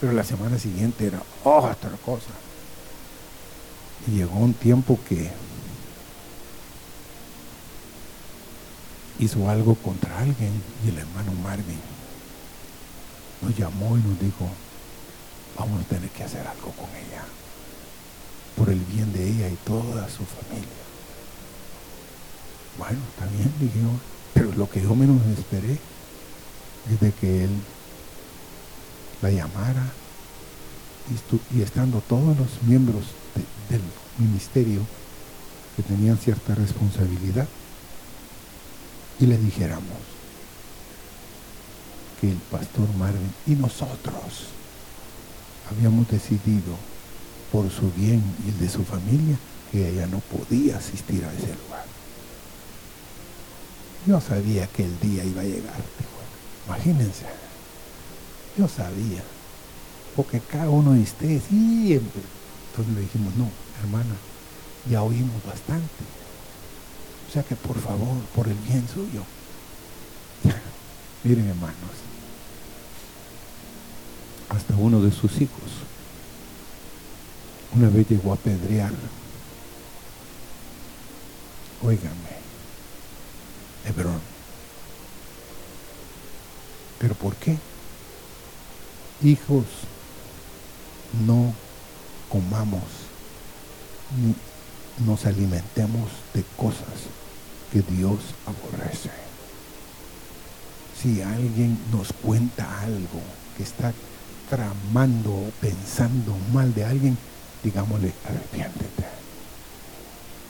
[0.00, 2.30] pero la semana siguiente era otra cosa.
[4.06, 5.30] Y llegó un tiempo que
[9.18, 11.80] hizo algo contra alguien y el hermano Marvin
[13.40, 14.48] nos llamó y nos dijo,
[15.58, 17.24] vamos a tener que hacer algo con ella,
[18.56, 20.85] por el bien de ella y toda su familia.
[22.78, 23.90] Bueno, está bien, dije yo,
[24.34, 25.78] pero lo que yo menos esperé
[26.92, 27.50] es de que él
[29.22, 29.84] la llamara
[31.54, 33.04] y, estando todos los miembros
[33.70, 33.80] del
[34.18, 34.80] ministerio
[35.76, 37.46] que tenían cierta responsabilidad,
[39.18, 39.98] y le dijéramos
[42.20, 44.48] que el pastor Marvin y nosotros
[45.70, 46.76] habíamos decidido
[47.52, 49.36] por su bien y el de su familia
[49.72, 51.95] que ella no podía asistir a ese lugar.
[54.06, 55.80] Yo sabía que el día iba a llegar,
[56.66, 57.26] imagínense,
[58.56, 59.22] yo sabía,
[60.14, 62.22] porque cada uno de ustedes siempre,
[62.70, 63.48] entonces le dijimos, no,
[63.82, 64.14] hermana,
[64.88, 66.04] ya oímos bastante,
[67.28, 69.24] o sea que por favor, por el bien suyo.
[71.24, 71.74] Miren hermanos,
[74.48, 75.86] hasta uno de sus hijos
[77.74, 78.92] una vez llegó a pedrear.
[81.82, 82.35] Óigame,
[83.86, 84.20] Hebrón.
[86.98, 87.56] ¿Pero por qué?
[89.22, 89.64] Hijos,
[91.26, 91.54] no
[92.28, 92.82] comamos
[94.20, 94.34] ni
[95.06, 97.10] nos alimentemos de cosas
[97.72, 99.10] que Dios aborrece.
[101.00, 103.20] Si alguien nos cuenta algo
[103.56, 103.92] que está
[104.48, 107.18] tramando o pensando mal de alguien,
[107.62, 109.04] digámosle, arrepiéntete.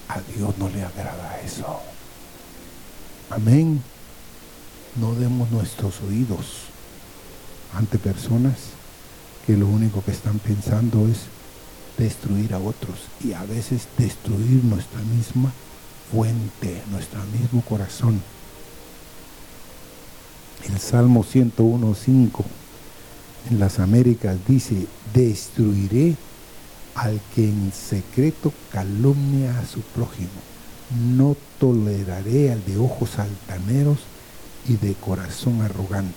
[0.09, 1.96] A Dios no le agrada eso.
[3.31, 3.83] Amén.
[5.01, 6.67] No demos nuestros oídos
[7.75, 8.55] ante personas
[9.47, 11.23] que lo único que están pensando es
[11.99, 15.53] destruir a otros y a veces destruir nuestra misma
[16.11, 18.23] fuente, nuestro mismo corazón.
[20.65, 22.45] El Salmo 101.5
[23.51, 26.17] en las Américas dice, destruiré
[26.95, 30.56] al que en secreto calumnia a su prójimo.
[30.91, 33.99] No toleraré al de ojos altaneros
[34.69, 36.15] y de corazón arrogante.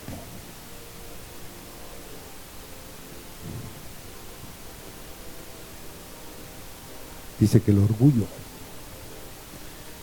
[7.40, 8.26] Dice que el orgullo,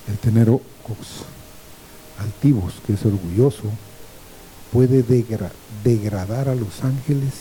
[0.09, 0.62] el tener ojos
[2.18, 3.64] altivos, que es orgulloso,
[4.72, 5.05] puede
[5.85, 7.33] degradar a los ángeles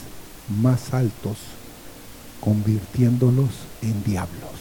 [0.62, 1.38] más altos,
[2.42, 3.50] convirtiéndolos
[3.82, 4.55] en diablos.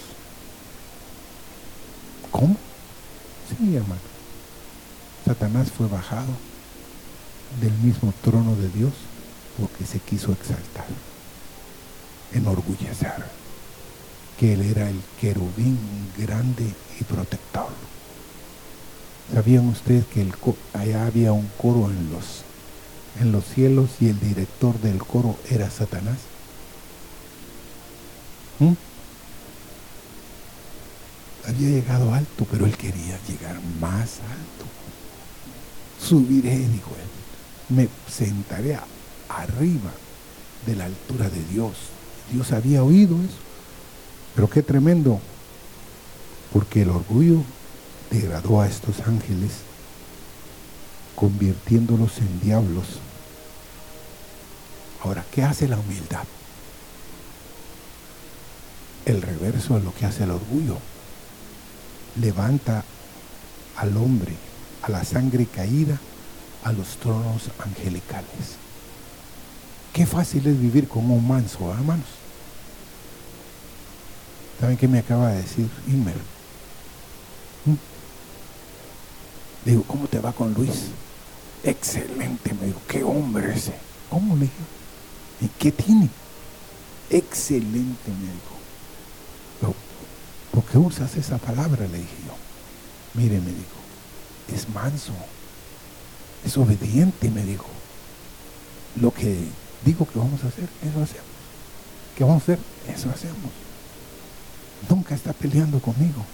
[2.34, 2.56] ¿Cómo?
[3.48, 4.00] Sí, hermano.
[5.24, 6.32] Satanás fue bajado
[7.60, 8.92] del mismo trono de Dios
[9.56, 10.86] porque se quiso exaltar,
[12.32, 13.24] enorgullecer
[14.36, 15.78] que él era el querubín
[16.18, 17.68] grande y protector.
[19.32, 20.26] ¿Sabían ustedes que
[20.72, 22.42] allá había un coro en los,
[23.20, 26.18] en los cielos y el director del coro era Satanás?
[28.58, 28.72] ¿Mm?
[31.46, 34.64] Había llegado alto, pero él quería llegar más alto.
[36.00, 37.76] Subiré, dijo él.
[37.76, 38.78] Me sentaré
[39.28, 39.90] arriba
[40.66, 41.72] de la altura de Dios.
[42.32, 43.38] Dios había oído eso.
[44.34, 45.20] Pero qué tremendo,
[46.52, 47.42] porque el orgullo
[48.10, 49.52] degradó a estos ángeles,
[51.14, 52.84] convirtiéndolos en diablos.
[55.02, 56.24] Ahora, ¿qué hace la humildad?
[59.04, 60.78] El reverso de lo que hace el orgullo.
[62.20, 62.84] Levanta
[63.76, 64.32] al hombre,
[64.82, 65.98] a la sangre caída,
[66.62, 68.56] a los tronos angelicales.
[69.92, 72.06] Qué fácil es vivir con un manso, hermanos.
[74.60, 76.16] ¿Saben qué me acaba de decir Inmer?
[77.64, 77.74] ¿Mm?
[79.64, 80.86] digo, ¿cómo te va con Luis?
[81.62, 83.74] Excelente, me dijo, qué hombre ese.
[84.10, 84.54] ¿Cómo le dije?
[85.40, 86.08] ¿Y qué tiene?
[87.10, 88.53] Excelente, me dijo.
[90.54, 91.86] ¿Por qué usas esa palabra?
[91.86, 92.34] Le dije yo.
[93.14, 93.80] Mire, me dijo,
[94.52, 95.12] es manso,
[96.44, 97.66] es obediente, me dijo.
[99.00, 99.36] Lo que
[99.84, 101.26] digo que vamos a hacer, eso hacemos.
[102.16, 102.58] ¿Qué vamos a hacer?
[102.88, 103.50] Eso hacemos
[104.88, 106.24] nunca está peleando conmigo.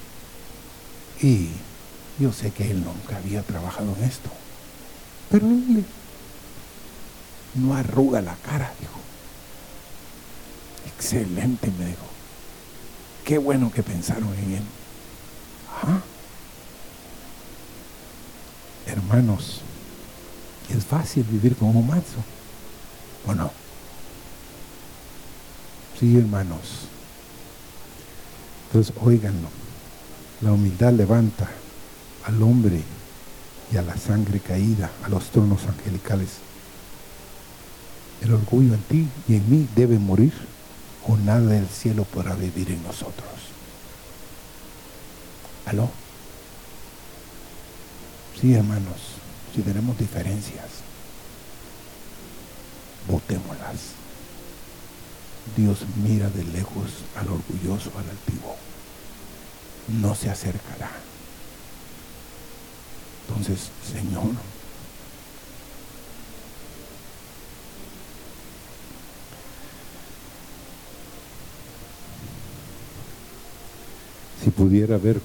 [1.22, 1.48] Y
[2.18, 4.30] yo sé que él nunca había trabajado en esto.
[5.30, 5.84] Pero él
[7.54, 8.98] no arruga la cara, dijo.
[10.86, 12.09] excelente, me dijo.
[13.30, 14.62] Qué bueno que pensaron en él.
[18.88, 19.60] Hermanos,
[20.68, 22.16] es fácil vivir con un manso,
[23.28, 23.52] ¿o no?
[26.00, 26.88] Sí, hermanos.
[28.66, 29.48] Entonces, óiganlo.
[30.40, 31.48] La humildad levanta
[32.24, 32.82] al hombre
[33.72, 36.30] y a la sangre caída, a los tronos angelicales.
[38.22, 40.49] El orgullo en ti y en mí debe morir
[41.06, 43.30] o nada del cielo podrá vivir en nosotros.
[45.66, 45.90] ¿Aló?
[48.40, 48.96] Sí, hermanos,
[49.54, 50.66] si tenemos diferencias,
[53.06, 54.00] votémoslas.
[55.56, 58.56] Dios mira de lejos al orgulloso, al altivo.
[59.88, 60.90] No se acercará.
[63.28, 64.34] Entonces, Señor,
[74.42, 75.20] si pudiera ver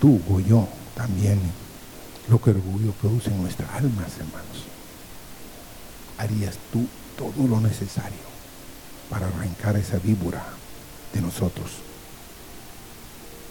[0.00, 1.40] tú o yo también
[2.28, 4.64] lo que orgullo produce en nuestras almas, hermanos,
[6.18, 8.26] harías tú todo lo necesario
[9.10, 10.44] para arrancar esa víbora
[11.12, 11.70] de nosotros,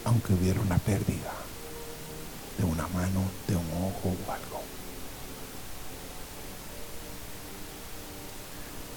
[0.04, 1.32] aunque hubiera una pérdida
[2.58, 4.62] de una mano, de un ojo o algo.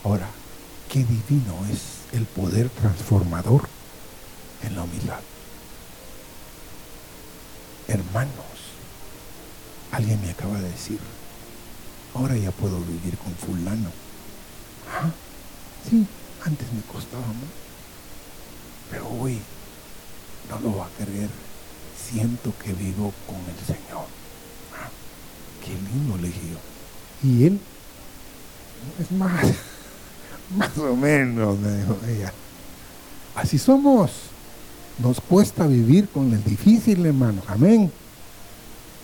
[0.05, 0.29] Ahora,
[0.89, 3.69] qué divino es el poder transformador
[4.63, 5.21] en la humildad.
[7.87, 8.45] Hermanos,
[9.93, 11.01] alguien me acaba de decir,
[12.15, 13.91] ahora ya puedo vivir con fulano.
[14.91, 15.11] ¿Ah?
[15.89, 16.07] Sí,
[16.45, 17.53] antes me costaba mucho,
[18.91, 19.39] pero hoy
[20.51, 21.31] no lo va a creer.
[21.97, 24.07] Siento que vivo con el Señor.
[24.75, 24.89] ¿Ah?
[25.65, 27.29] Qué lindo le dije yo.
[27.29, 27.61] Y él,
[28.99, 29.47] es más,
[30.57, 32.33] más o menos, me dijo ella.
[33.35, 34.28] Así somos.
[34.99, 37.43] Nos cuesta vivir con el difícil, hermano.
[37.47, 37.91] Amén.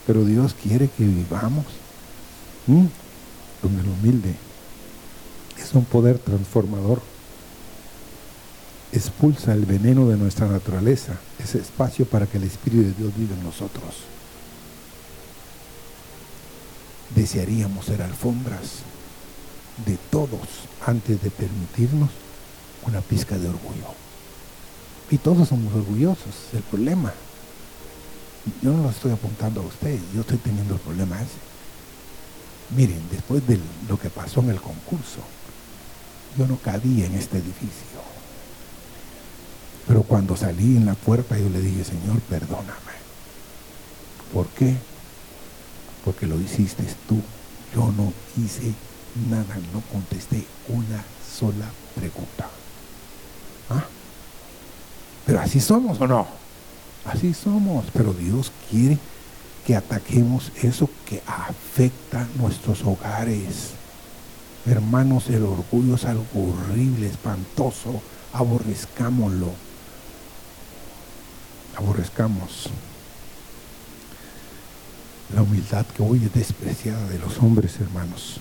[0.06, 1.64] Pero Dios quiere que vivamos
[2.66, 4.34] con el humilde.
[5.58, 7.00] Es un poder transformador.
[8.92, 13.34] Expulsa el veneno de nuestra naturaleza, ese espacio para que el Espíritu de Dios viva
[13.34, 13.94] en nosotros.
[17.14, 18.82] Desearíamos ser alfombras
[19.86, 20.48] de todos
[20.84, 22.10] antes de permitirnos
[22.86, 24.03] una pizca de orgullo.
[25.10, 27.12] Y todos somos orgullosos, el problema.
[28.62, 31.38] Yo no lo estoy apuntando a ustedes, yo estoy teniendo el problema ese.
[32.76, 35.20] Miren, después de lo que pasó en el concurso,
[36.36, 38.02] yo no cabía en este edificio.
[39.86, 42.94] Pero cuando salí en la puerta yo le dije, Señor, perdóname.
[44.32, 44.74] ¿Por qué?
[46.04, 47.20] Porque lo hiciste tú.
[47.74, 48.72] Yo no hice
[49.30, 51.04] nada, no contesté una
[51.38, 52.48] sola pregunta.
[55.26, 56.26] Pero así somos o no.
[57.04, 57.86] Así somos.
[57.92, 58.98] Pero Dios quiere
[59.66, 63.70] que ataquemos eso que afecta nuestros hogares.
[64.66, 68.02] Hermanos, el orgullo es algo horrible, espantoso.
[68.32, 69.52] Aborrezcámoslo.
[71.76, 72.68] Aborrezcamos.
[75.34, 78.40] La humildad que hoy es despreciada de los hombres, hermanos,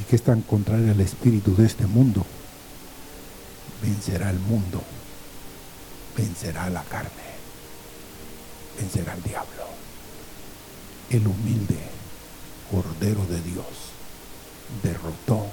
[0.00, 2.24] y que es tan contraria al espíritu de este mundo,
[3.82, 4.82] vencerá el mundo
[6.16, 7.10] vencerá la carne,
[8.78, 9.66] vencerá el diablo.
[11.10, 11.78] El humilde
[12.70, 13.66] Cordero de Dios
[14.82, 15.46] derrotó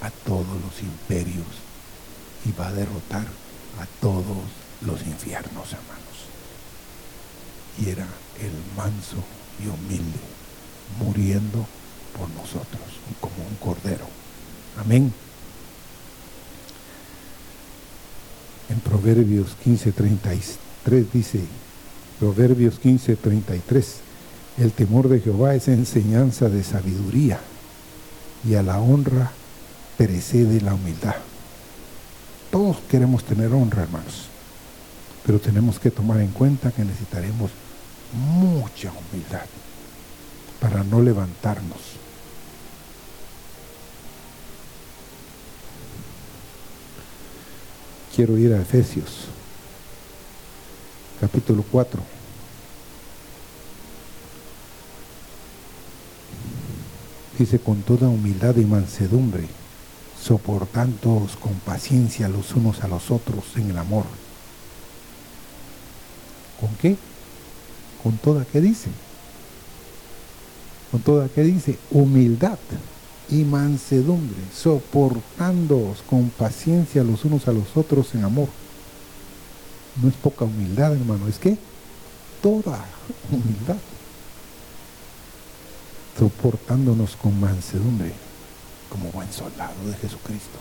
[0.00, 1.46] a todos los imperios
[2.44, 3.26] y va a derrotar
[3.80, 4.38] a todos
[4.80, 6.02] los infiernos, hermanos.
[7.78, 8.06] Y era
[8.40, 9.22] el manso
[9.62, 10.20] y humilde,
[10.98, 11.66] muriendo
[12.18, 12.82] por nosotros,
[13.20, 14.06] como un cordero.
[14.78, 15.12] Amén.
[18.72, 21.40] En Proverbios 15:33 dice,
[22.18, 23.84] Proverbios 15:33,
[24.58, 27.38] el temor de Jehová es enseñanza de sabiduría
[28.48, 29.30] y a la honra
[29.96, 31.16] precede la humildad.
[32.50, 34.26] Todos queremos tener honra, hermanos,
[35.24, 37.50] pero tenemos que tomar en cuenta que necesitaremos
[38.12, 39.46] mucha humildad
[40.60, 41.78] para no levantarnos
[48.14, 49.26] quiero ir a Efesios,
[51.20, 52.00] capítulo 4.
[57.38, 59.48] Dice, con toda humildad y mansedumbre,
[60.20, 64.04] soportándoos con paciencia los unos a los otros en el amor.
[66.60, 66.96] ¿Con qué?
[68.02, 68.90] Con toda, ¿qué dice?
[70.90, 71.78] Con toda, ¿qué dice?
[71.90, 72.58] Humildad
[73.32, 78.48] y mansedumbre, soportándoos con paciencia los unos a los otros en amor.
[80.02, 81.56] No es poca humildad, hermano, es que
[82.42, 82.84] toda
[83.30, 83.78] humildad.
[86.18, 88.12] Soportándonos con mansedumbre,
[88.90, 90.58] como buen soldado de Jesucristo.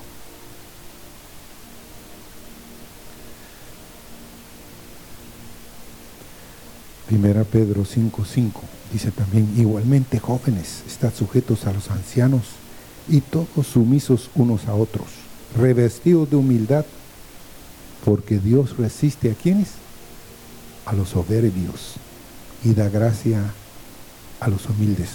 [7.06, 8.62] Primera Pedro 5:5
[8.94, 12.61] dice también, igualmente jóvenes, estad sujetos a los ancianos
[13.12, 15.07] y todos sumisos unos a otros,
[15.57, 16.86] revestidos de humildad,
[18.05, 19.72] porque Dios resiste a quienes?
[20.86, 21.95] A los soberbios
[22.64, 23.53] y da gracia
[24.39, 25.09] a los humildes.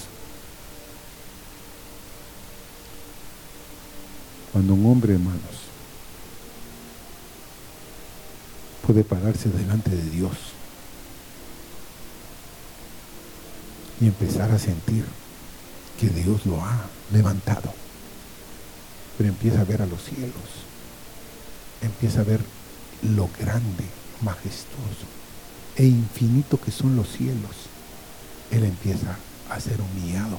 [4.53, 5.40] Cuando un hombre, hermanos,
[8.86, 10.36] puede pararse delante de Dios
[14.03, 15.07] y empezar a sentir
[15.99, 17.86] que Dios lo ha levantado.
[19.17, 20.67] Pero empieza a ver a los cielos,
[21.81, 22.41] empieza a ver
[23.03, 23.85] lo grande,
[24.23, 25.07] majestuoso
[25.77, 27.57] e infinito que son los cielos.
[28.51, 29.17] Él empieza
[29.51, 30.39] a ser humillado,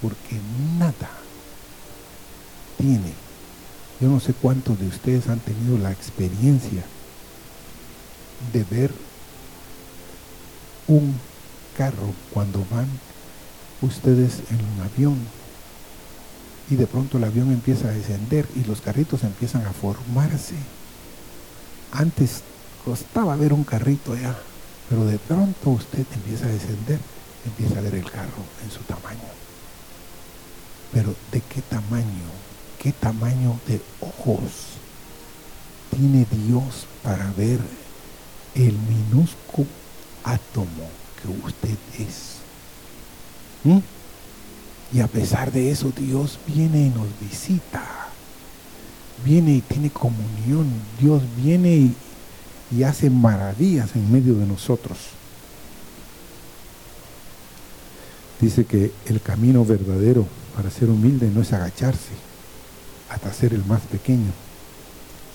[0.00, 0.40] porque
[0.78, 1.10] nada
[2.78, 3.12] tiene.
[4.00, 6.84] Yo no sé cuántos de ustedes han tenido la experiencia
[8.52, 8.92] de ver
[10.86, 11.14] un
[11.76, 12.88] carro cuando van
[13.82, 15.18] ustedes en un avión
[16.70, 20.54] y de pronto el avión empieza a descender y los carritos empiezan a formarse.
[21.92, 22.42] Antes
[22.84, 24.36] costaba ver un carrito allá,
[24.88, 26.98] pero de pronto usted empieza a descender,
[27.46, 29.18] empieza a ver el carro en su tamaño.
[30.92, 32.28] Pero ¿de qué tamaño?
[32.78, 34.78] ¿Qué tamaño de ojos
[35.90, 37.60] tiene Dios para ver
[38.54, 39.68] el minúsculo
[40.24, 40.90] átomo
[41.20, 42.36] que usted es.
[43.64, 43.78] ¿Mm?
[44.92, 47.84] Y a pesar de eso, Dios viene y nos visita.
[49.24, 50.66] Viene y tiene comunión.
[50.98, 51.94] Dios viene y,
[52.70, 54.98] y hace maravillas en medio de nosotros.
[58.40, 60.26] Dice que el camino verdadero
[60.56, 62.12] para ser humilde no es agacharse
[63.10, 64.30] hasta ser el más pequeño,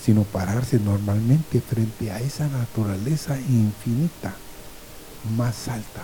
[0.04, 4.34] sino pararse normalmente frente a esa naturaleza infinita
[5.36, 6.04] más alta.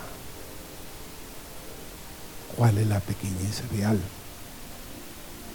[2.60, 3.98] ¿Cuál es la pequeñez real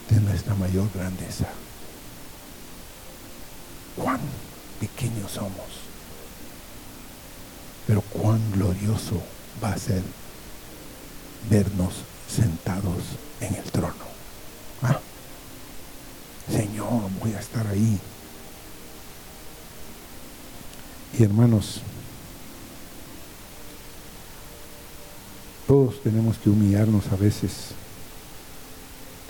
[0.08, 1.44] de nuestra mayor grandeza?
[3.94, 4.20] Cuán
[4.80, 5.84] pequeños somos,
[7.86, 9.22] pero cuán glorioso
[9.62, 10.00] va a ser
[11.50, 11.92] vernos
[12.26, 13.02] sentados
[13.42, 14.06] en el trono.
[14.80, 14.98] ¿Ah?
[16.50, 18.00] Señor, voy a estar ahí.
[21.18, 21.82] Y hermanos,
[25.66, 27.70] Todos tenemos que humillarnos a veces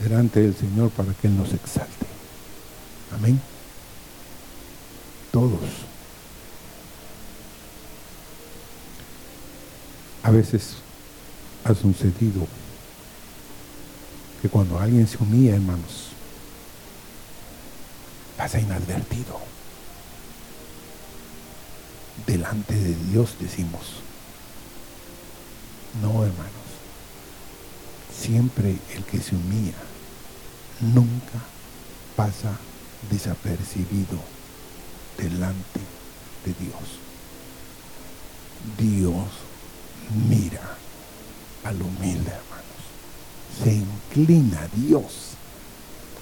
[0.01, 2.07] delante del Señor para que Él nos exalte.
[3.15, 3.41] Amén.
[5.31, 5.61] Todos.
[10.23, 10.77] A veces
[11.65, 12.47] ha sucedido
[14.43, 16.09] que cuando alguien se humilla, hermanos,
[18.37, 19.39] pasa inadvertido.
[22.27, 24.04] Delante de Dios decimos,
[26.03, 26.53] no, hermanos.
[28.17, 29.75] Siempre el que se humilla
[30.81, 31.41] nunca
[32.17, 32.57] pasa
[33.11, 34.19] desapercibido
[35.19, 35.81] delante
[36.45, 37.01] de Dios.
[38.79, 39.27] Dios
[40.29, 40.77] mira
[41.65, 42.65] al humilde, hermanos.
[43.63, 45.31] Se inclina Dios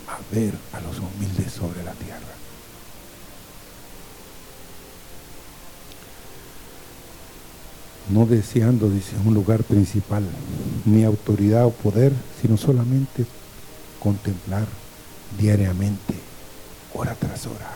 [0.09, 2.21] a ver a los humildes sobre la tierra.
[8.13, 10.23] No deseando, dice, un lugar principal,
[10.85, 13.25] ni autoridad o poder, sino solamente
[13.99, 14.67] contemplar
[15.39, 16.15] diariamente,
[16.95, 17.73] hora tras hora,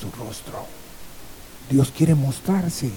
[0.00, 0.66] su rostro.
[1.70, 2.90] Dios quiere mostrarse,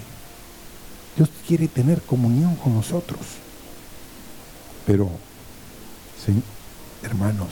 [1.15, 3.19] Dios quiere tener comunión con nosotros.
[4.85, 5.09] Pero,
[7.03, 7.49] hermanos,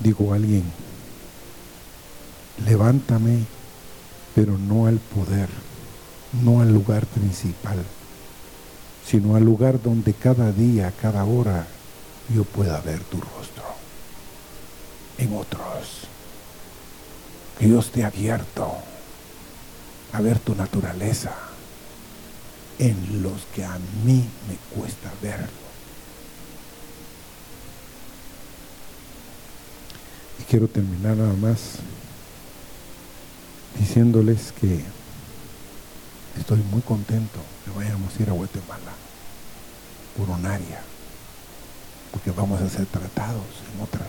[0.00, 0.64] digo a alguien,
[2.66, 3.55] levántame
[4.36, 5.48] pero no al poder,
[6.44, 7.82] no al lugar principal,
[9.06, 11.66] sino al lugar donde cada día, cada hora,
[12.34, 13.64] yo pueda ver tu rostro
[15.16, 16.02] en otros.
[17.58, 18.76] Que Dios te ha abierto
[20.12, 21.32] a ver tu naturaleza
[22.78, 25.46] en los que a mí me cuesta verlo.
[30.38, 31.78] Y quiero terminar nada más
[33.78, 34.84] diciéndoles que
[36.38, 38.92] estoy muy contento que vayamos a ir a Guatemala.
[40.16, 40.80] por un área,
[42.10, 44.08] porque vamos a ser tratados en otras,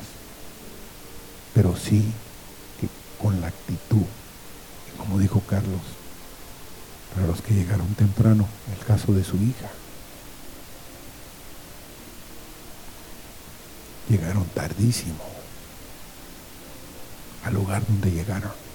[1.53, 2.13] pero sí
[2.80, 2.88] que
[3.22, 4.05] con la actitud,
[4.97, 5.82] como dijo Carlos,
[7.13, 8.47] para los que llegaron temprano,
[8.78, 9.70] el caso de su hija,
[14.07, 15.26] llegaron tardísimo
[17.43, 18.66] al lugar donde llegaron.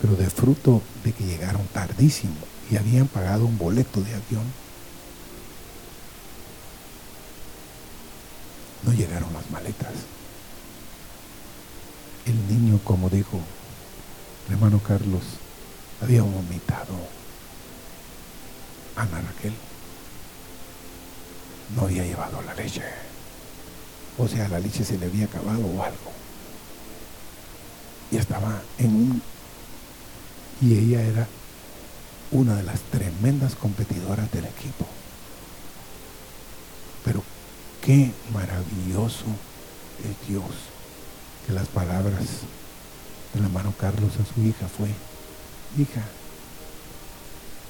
[0.00, 2.34] Pero de fruto de que llegaron tardísimo
[2.70, 4.44] y habían pagado un boleto de avión,
[8.82, 9.92] no llegaron las maletas.
[12.26, 13.40] El niño, como dijo
[14.48, 15.22] el hermano Carlos,
[16.02, 16.94] había vomitado.
[18.96, 19.54] Ana Raquel
[21.74, 22.82] no había llevado la leche.
[24.18, 26.12] O sea, la leche se le había acabado o algo.
[28.10, 29.22] Y estaba en un...
[30.64, 31.28] Y ella era
[32.30, 34.86] una de las tremendas competidoras del equipo.
[37.04, 37.22] Pero
[37.82, 39.26] qué maravilloso
[40.02, 40.44] es Dios
[41.46, 42.24] que las palabras
[43.34, 44.88] de la mano Carlos a su hija fue,
[45.76, 46.02] hija,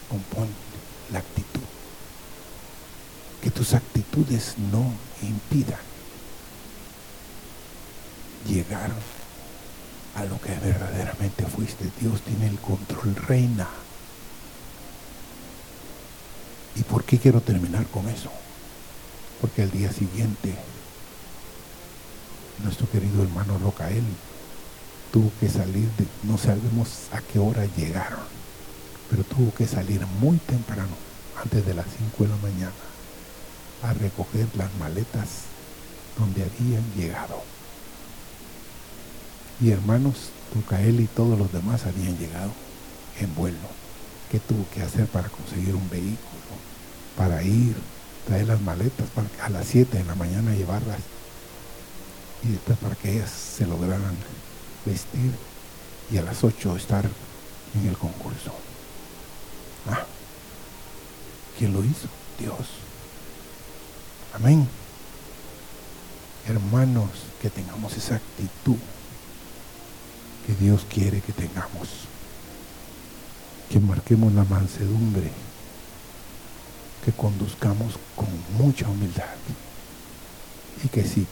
[0.08, 0.46] compón
[1.12, 1.62] la actitud.
[3.42, 5.80] Que tus actitudes no impidan
[8.46, 8.92] llegar
[10.14, 11.90] a lo que verdaderamente fuiste.
[12.00, 13.68] Dios tiene el control, reina.
[16.76, 18.30] ¿Y por qué quiero terminar con eso?
[19.40, 20.54] Porque al día siguiente,
[22.62, 24.04] nuestro querido hermano Locael
[25.12, 28.20] tuvo que salir, de, no sabemos a qué hora llegaron,
[29.10, 30.96] pero tuvo que salir muy temprano,
[31.40, 32.72] antes de las 5 de la mañana,
[33.82, 35.44] a recoger las maletas
[36.18, 37.53] donde habían llegado
[39.60, 42.50] y hermanos, Tucael y todos los demás habían llegado
[43.20, 43.58] en vuelo.
[44.30, 46.18] ¿Qué tuvo que hacer para conseguir un vehículo?
[47.16, 47.76] Para ir,
[48.26, 50.98] traer las maletas para a las 7 de la mañana llevarlas
[52.42, 54.16] y después para que ellas se lograran
[54.84, 55.32] vestir
[56.10, 57.08] y a las 8 estar
[57.74, 58.52] en el concurso.
[59.88, 60.04] Ah,
[61.58, 62.08] ¿quién lo hizo?
[62.38, 62.58] Dios.
[64.34, 64.68] Amén.
[66.48, 68.76] Hermanos, que tengamos esa actitud
[70.46, 71.88] que Dios quiere que tengamos.
[73.70, 75.30] Que marquemos la mansedumbre,
[77.04, 78.28] que conduzcamos con
[78.58, 79.24] mucha humildad.
[80.84, 81.26] Y que si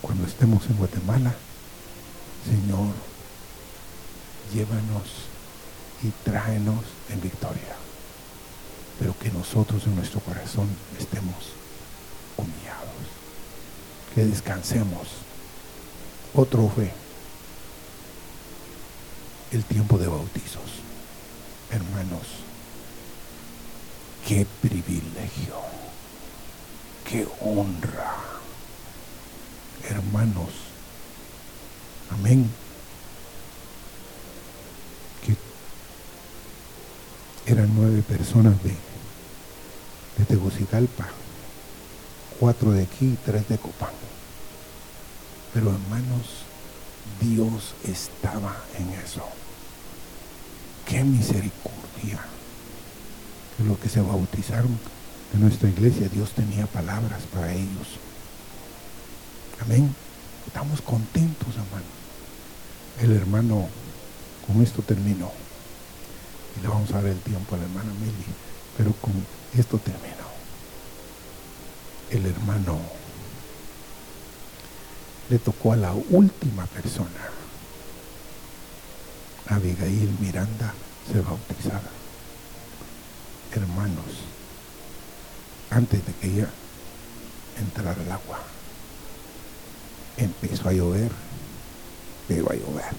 [0.00, 1.34] cuando estemos en Guatemala,
[2.44, 2.94] Señor,
[4.52, 5.08] llévanos
[6.02, 7.76] y tráenos en victoria.
[8.98, 11.34] Pero que nosotros en nuestro corazón estemos
[12.36, 12.84] humillados.
[14.14, 15.08] Que descansemos.
[16.34, 16.92] Otro fue
[19.54, 20.82] el tiempo de bautizos.
[21.70, 22.26] Hermanos,
[24.26, 25.54] qué privilegio,
[27.08, 28.16] qué honra.
[29.88, 30.50] Hermanos,
[32.10, 32.50] amén.
[35.24, 35.36] Que
[37.52, 38.74] eran nueve personas de,
[40.18, 41.06] de Tegucigalpa,
[42.40, 43.92] cuatro de aquí y tres de Copán.
[45.52, 46.42] Pero hermanos,
[47.20, 49.24] Dios estaba en eso
[50.86, 52.20] qué misericordia.
[53.56, 54.78] Que los que se bautizaron
[55.32, 57.98] en nuestra iglesia, Dios tenía palabras para ellos.
[59.60, 59.94] Amén.
[60.46, 61.86] Estamos contentos, hermano.
[63.00, 63.68] El hermano,
[64.46, 65.30] con esto terminó.
[66.56, 68.26] Y le vamos a dar el tiempo a la hermana Mili.
[68.76, 69.12] Pero con
[69.58, 70.14] esto terminó.
[72.10, 72.78] El hermano
[75.30, 77.43] le tocó a la última persona
[79.48, 80.72] Abigail Miranda
[81.10, 81.90] se bautizara.
[83.52, 84.24] Hermanos,
[85.70, 86.48] antes de que ella
[87.58, 88.40] entrara al agua,
[90.16, 91.10] empezó a llover,
[92.26, 92.94] pero a llover.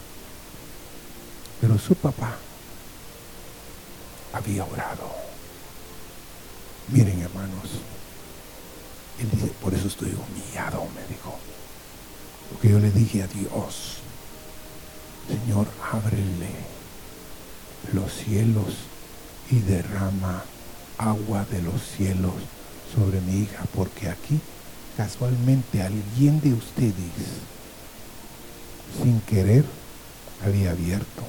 [1.61, 2.35] Pero su papá
[4.33, 5.09] había orado.
[6.89, 7.81] Miren, hermanos,
[9.19, 11.37] él dice, por eso estoy humillado, me dijo.
[12.51, 13.97] Porque yo le dije a Dios,
[15.28, 16.49] Señor, ábrele
[17.93, 18.76] los cielos
[19.49, 20.43] y derrama
[20.97, 22.34] agua de los cielos
[22.93, 24.39] sobre mi hija, porque aquí
[24.95, 26.93] casualmente alguien de ustedes,
[29.01, 29.65] sin querer,
[30.45, 31.23] había abierto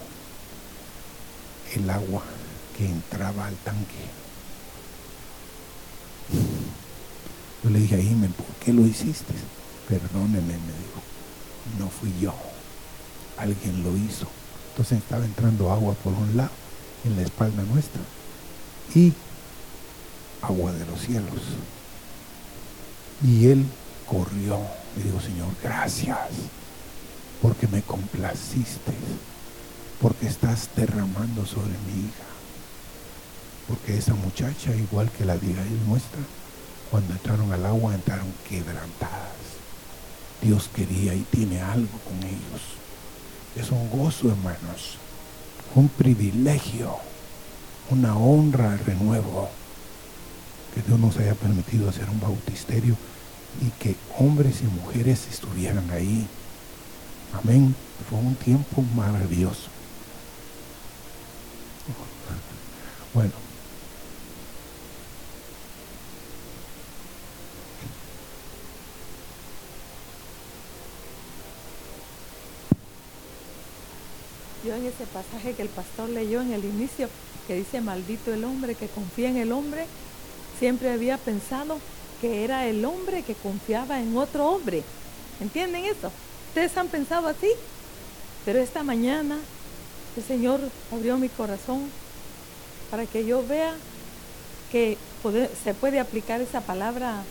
[1.75, 2.23] el agua
[2.77, 3.95] que entraba al tanque.
[7.65, 9.35] Yo le dije a ¿por qué lo hiciste?
[9.89, 11.03] Perdóneme, me dijo,
[11.79, 12.35] no fui yo
[13.39, 14.27] alguien lo hizo.
[14.71, 16.51] Entonces estaba entrando agua por un lado,
[17.05, 18.03] en la espalda nuestra.
[18.95, 19.13] Y
[20.43, 21.41] agua de los cielos.
[23.25, 23.65] Y él
[24.07, 24.61] corrió
[24.97, 26.19] y dijo, Señor, gracias,
[27.43, 28.93] porque me complaciste,
[30.01, 32.25] porque estás derramando sobre mi hija.
[33.67, 36.21] Porque esa muchacha, igual que la vida nuestra,
[36.91, 39.33] cuando entraron al agua entraron quebrantadas.
[40.41, 42.63] Dios quería y tiene algo con ellos.
[43.57, 44.99] Es un gozo, hermanos,
[45.75, 46.97] un privilegio,
[47.91, 49.49] una honra, renuevo,
[50.75, 52.97] que Dios nos haya permitido hacer un bautisterio
[53.63, 56.27] y que hombres y mujeres estuvieran ahí.
[57.33, 57.75] Amén.
[58.11, 59.69] Fue un tiempo maravilloso.
[63.15, 63.46] Bueno.
[74.67, 77.09] Yo en ese pasaje que el pastor leyó en el inicio,
[77.47, 79.87] que dice, maldito el hombre que confía en el hombre,
[80.59, 81.79] siempre había pensado
[82.21, 84.83] que era el hombre que confiaba en otro hombre.
[85.41, 86.11] ¿Entienden eso?
[86.49, 87.49] ¿Ustedes han pensado así?
[88.45, 89.39] Pero esta mañana
[90.17, 90.59] el Señor
[90.91, 91.89] abrió mi corazón
[92.91, 93.73] para que yo vea
[94.73, 94.99] que
[95.63, 97.23] se puede aplicar esa palabra,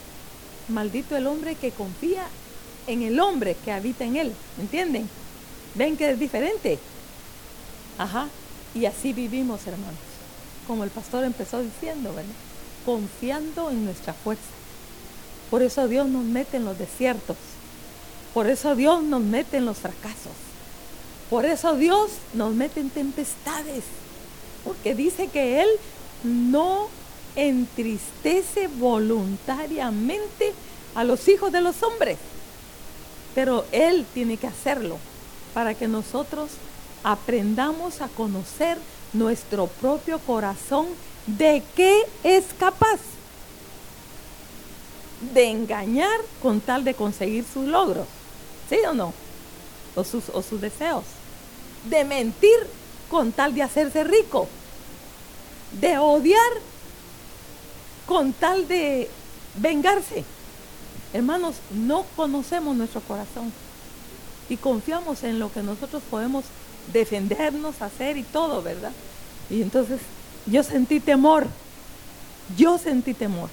[0.70, 2.24] maldito el hombre que confía
[2.88, 4.32] en el hombre que habita en él.
[4.58, 5.10] ¿Entienden?
[5.74, 6.80] ¿Ven que es diferente?
[7.98, 8.28] Ajá.
[8.74, 10.00] Y así vivimos, hermanos.
[10.68, 12.32] Como el pastor empezó diciendo, ¿verdad?
[12.86, 14.44] Confiando en nuestra fuerza.
[15.50, 17.38] Por eso Dios nos mete en los desiertos.
[18.34, 20.34] Por eso Dios nos mete en los fracasos.
[21.30, 23.84] Por eso Dios nos mete en tempestades.
[24.64, 25.70] Porque dice que Él
[26.24, 26.88] no
[27.36, 30.54] entristece voluntariamente
[30.96, 32.18] a los hijos de los hombres.
[33.34, 34.98] Pero Él tiene que hacerlo
[35.54, 36.50] para que nosotros
[37.06, 38.80] aprendamos a conocer
[39.14, 40.88] nuestro propio corazón
[41.28, 43.00] de qué es capaz
[45.32, 48.08] de engañar con tal de conseguir sus logros.
[48.70, 49.14] ¿Sí o no?
[49.96, 51.04] O sus, o sus deseos.
[51.88, 52.58] De mentir
[53.12, 54.48] con tal de hacerse rico.
[55.80, 56.40] De odiar
[58.08, 59.12] con tal de
[59.58, 60.24] vengarse.
[61.14, 63.54] Hermanos, no conocemos nuestro corazón
[64.50, 66.46] y confiamos en lo que nosotros podemos
[66.94, 68.92] defendernos, hacer y todo, ¿verdad?
[69.50, 70.00] Y entonces
[70.46, 71.48] yo sentí temor,
[72.58, 73.50] yo sentí temor.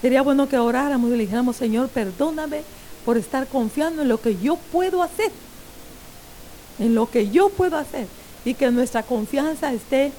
[0.00, 2.62] Sería bueno que oráramos y le dijéramos, Señor, perdóname
[3.04, 5.30] por estar confiando en lo que yo puedo hacer,
[6.78, 8.06] en lo que yo puedo hacer,
[8.44, 10.12] y que nuestra confianza esté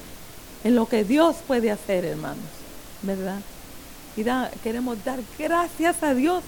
[0.64, 2.44] en lo que Dios puede hacer, hermanos,
[3.02, 3.40] ¿verdad?
[4.16, 4.24] Y
[4.62, 6.42] queremos dar gracias a Dios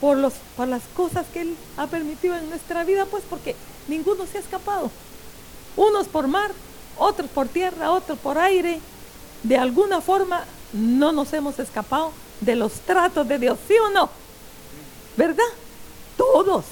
[0.00, 3.54] por, los, por las cosas que Él ha permitido en nuestra vida, pues porque
[3.88, 4.90] ninguno se ha escapado.
[5.76, 6.50] Unos por mar,
[6.98, 8.80] otros por tierra, otros por aire.
[9.42, 14.10] De alguna forma no nos hemos escapado de los tratos de Dios, ¿sí o no?
[15.16, 15.44] ¿Verdad?
[16.16, 16.64] Todos,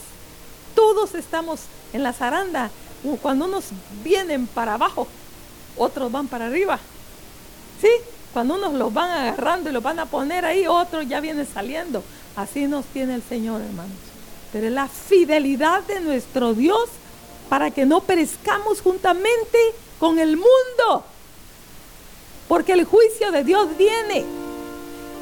[0.74, 1.61] todos estamos
[1.92, 2.70] en la zaranda.
[3.22, 3.66] Cuando unos
[4.04, 5.06] vienen para abajo,
[5.76, 6.78] otros van para arriba.
[7.80, 7.88] ¿Sí?
[8.32, 12.02] Cuando unos los van agarrando y los van a poner ahí, otros ya vienen saliendo.
[12.36, 13.96] Así nos tiene el Señor, hermanos.
[14.52, 16.88] Pero la fidelidad de nuestro Dios
[17.51, 19.59] para que no perezcamos juntamente
[19.98, 21.05] con el mundo.
[22.46, 24.24] Porque el juicio de Dios viene.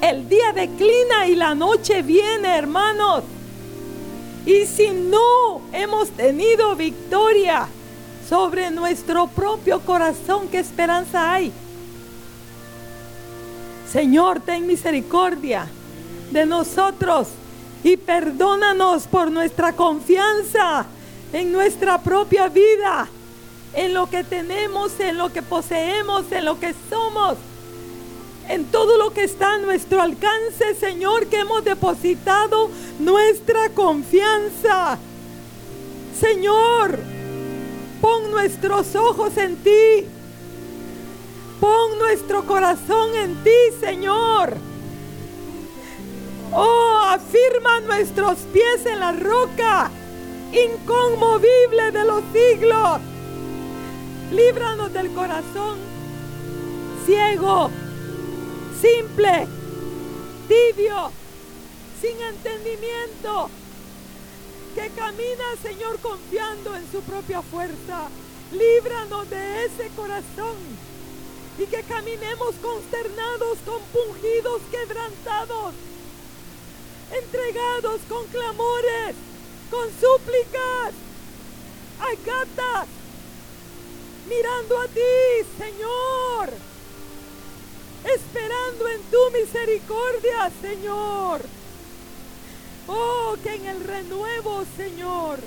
[0.02, 3.24] El día declina y la noche viene, hermanos.
[4.44, 7.66] Y si no hemos tenido victoria
[8.28, 11.50] sobre nuestro propio corazón, ¿qué esperanza hay?
[13.90, 15.66] Señor, ten misericordia
[16.30, 17.28] de nosotros
[17.82, 20.86] y perdónanos por nuestra confianza
[21.32, 23.08] en nuestra propia vida,
[23.74, 27.36] en lo que tenemos, en lo que poseemos, en lo que somos
[28.48, 34.98] en todo lo que está a nuestro alcance, Señor, que hemos depositado nuestra confianza.
[36.18, 36.98] Señor,
[38.00, 40.06] pon nuestros ojos en ti.
[41.60, 43.50] Pon nuestro corazón en ti,
[43.80, 44.56] Señor.
[46.52, 49.90] Oh, afirma nuestros pies en la roca,
[50.52, 53.00] inconmovible de los siglos.
[54.30, 55.78] Líbranos del corazón
[57.06, 57.70] ciego
[58.80, 59.48] simple,
[60.46, 61.10] tibio,
[62.00, 63.50] sin entendimiento,
[64.74, 68.08] que camina, Señor, confiando en su propia fuerza.
[68.52, 70.56] Líbranos de ese corazón
[71.58, 75.74] y que caminemos consternados, compungidos, quebrantados,
[77.10, 79.16] entregados con clamores,
[79.70, 80.94] con súplicas,
[84.28, 85.00] mirando a ti,
[85.58, 86.68] Señor
[88.04, 91.42] esperando en tu misericordia, Señor.
[92.86, 95.40] Oh, que en el renuevo, Señor,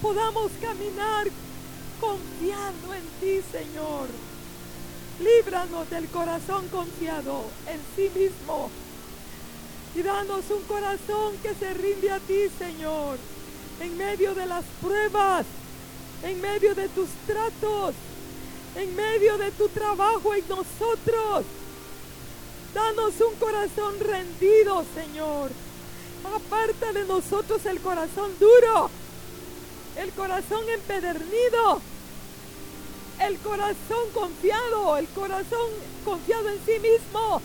[0.00, 1.26] podamos caminar
[2.00, 4.08] confiando en ti, Señor.
[5.20, 8.70] Líbranos del corazón confiado en sí mismo.
[9.94, 13.18] Y danos un corazón que se rinde a ti, Señor,
[13.80, 15.46] en medio de las pruebas,
[16.22, 17.94] en medio de tus tratos,
[18.76, 21.44] en medio de tu trabajo en nosotros.
[22.74, 25.50] Danos un corazón rendido, Señor.
[26.24, 28.90] Aparta de nosotros el corazón duro,
[29.96, 31.80] el corazón empedernido,
[33.20, 35.70] el corazón confiado, el corazón
[36.04, 37.40] confiado en sí mismo.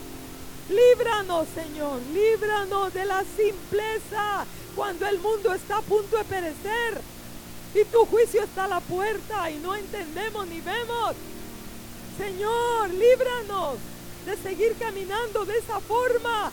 [0.69, 4.45] Líbranos, Señor, líbranos de la simpleza
[4.75, 7.01] cuando el mundo está a punto de perecer
[7.73, 11.15] y tu juicio está a la puerta y no entendemos ni vemos.
[12.17, 13.77] Señor, líbranos
[14.25, 16.51] de seguir caminando de esa forma.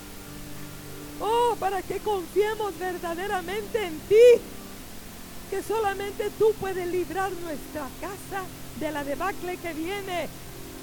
[1.20, 4.40] Oh, para que confiemos verdaderamente en ti.
[5.50, 8.44] Que solamente tú puedes librar nuestra casa
[8.78, 10.28] de la debacle que viene.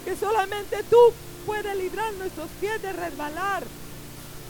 [0.04, 0.98] Que solamente tú
[1.46, 3.64] puedes librar nuestros pies de resbalar.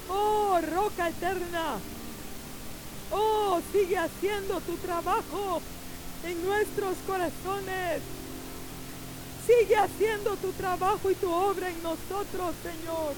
[0.10, 1.80] Oh, roca eterna.
[3.12, 5.62] Oh, sigue haciendo tu trabajo
[6.24, 8.01] en nuestros corazones.
[9.45, 13.14] Sigue haciendo tu trabajo y tu obra en nosotros, Señor.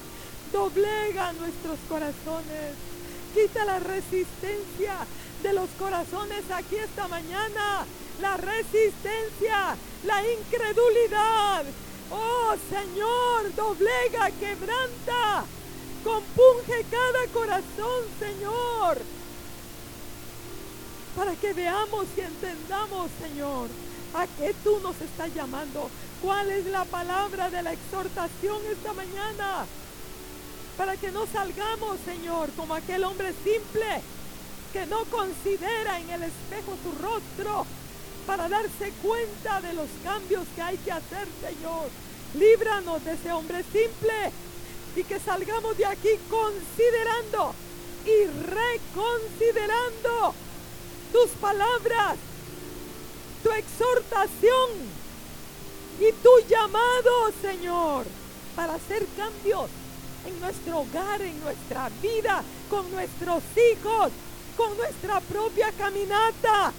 [0.52, 2.74] Doblega nuestros corazones.
[3.34, 5.06] Quita la resistencia
[5.42, 7.86] de los corazones aquí esta mañana.
[8.20, 11.64] La resistencia, la incredulidad.
[12.10, 15.44] Oh Señor, doblega, quebranta.
[16.04, 19.17] Compunge cada corazón, Señor
[21.18, 23.68] para que veamos y entendamos, Señor,
[24.14, 25.90] a qué tú nos estás llamando.
[26.22, 29.66] ¿Cuál es la palabra de la exhortación esta mañana?
[30.76, 34.00] Para que no salgamos, Señor, como aquel hombre simple
[34.72, 37.66] que no considera en el espejo su rostro
[38.24, 41.88] para darse cuenta de los cambios que hay que hacer, Señor.
[42.34, 44.30] Líbranos de ese hombre simple
[44.94, 47.56] y que salgamos de aquí considerando
[48.06, 50.34] y reconsiderando
[51.12, 52.16] tus palabras,
[53.42, 54.70] tu exhortación
[56.00, 58.06] y tu llamado, Señor,
[58.54, 59.70] para hacer cambios
[60.26, 63.42] en nuestro hogar, en nuestra vida, con nuestros
[63.72, 64.12] hijos,
[64.56, 66.72] con nuestra propia caminata.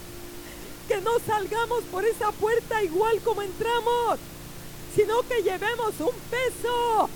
[0.87, 4.19] Que no salgamos por esa puerta igual como entramos,
[4.95, 7.09] sino que llevemos un peso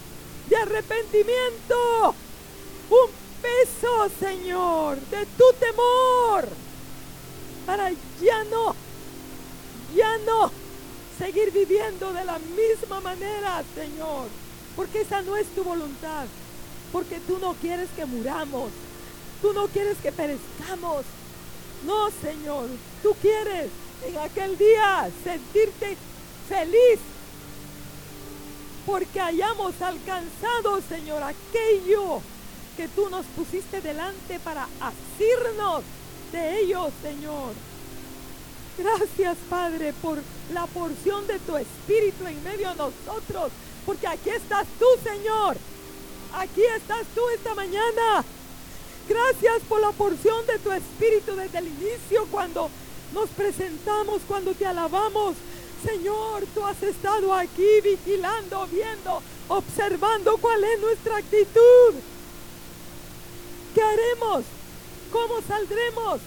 [0.48, 2.16] de arrepentimiento,
[2.90, 3.10] un
[3.42, 6.64] peso, Señor, de tu temor
[7.66, 8.76] para ya no,
[9.96, 10.52] ya no
[11.18, 14.28] seguir viviendo de la misma manera, Señor,
[14.76, 16.26] porque esa no es tu voluntad,
[16.92, 18.72] porque tú no quieres que muramos,
[19.42, 21.06] tú no quieres que perezcamos.
[21.86, 22.68] No, Señor,
[23.02, 23.70] tú quieres
[24.06, 25.98] en aquel día sentirte
[26.48, 27.00] feliz.
[28.86, 32.22] Porque hayamos alcanzado, Señor, aquello
[32.76, 35.84] que tú nos pusiste delante para asirnos
[36.34, 37.54] de ellos, Señor.
[38.78, 40.18] Gracias, Padre, por
[40.52, 43.52] la porción de tu Espíritu en medio de nosotros,
[43.86, 45.56] porque aquí estás tú, Señor.
[46.34, 48.26] Aquí estás tú esta mañana.
[49.08, 52.70] Gracias por la porción de tu Espíritu desde el inicio, cuando
[53.14, 55.36] nos presentamos, cuando te alabamos.
[55.86, 61.94] Señor, tú has estado aquí vigilando, viendo, observando cuál es nuestra actitud.
[63.76, 64.46] ¿Qué haremos?
[65.14, 66.22] ¿Cómo saldremos?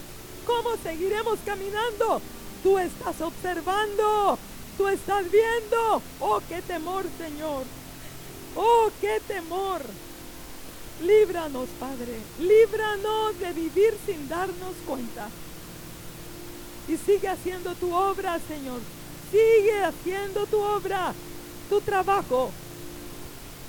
[0.46, 2.22] ¿Cómo seguiremos caminando?
[2.62, 4.38] Tú estás observando,
[4.78, 6.00] tú estás viendo.
[6.20, 7.64] Oh, qué temor, Señor.
[8.54, 9.82] Oh, qué temor.
[11.02, 12.16] Líbranos, Padre.
[12.38, 15.30] Líbranos de vivir sin darnos cuenta.
[16.86, 18.80] Y sigue haciendo tu obra, Señor.
[19.32, 21.12] Sigue haciendo tu obra,
[21.68, 22.52] tu trabajo.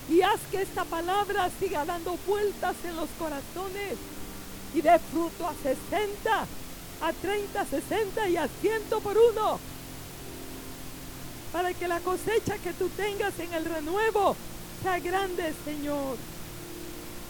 [0.10, 3.98] Y haz que esta palabra siga dando vueltas en los corazones
[4.74, 6.48] y dé fruto a 60,
[7.02, 9.60] a 30, 60 y a 100 por uno.
[11.52, 14.36] Para que la cosecha que tú tengas en el renuevo
[14.84, 16.18] sea grande, Señor.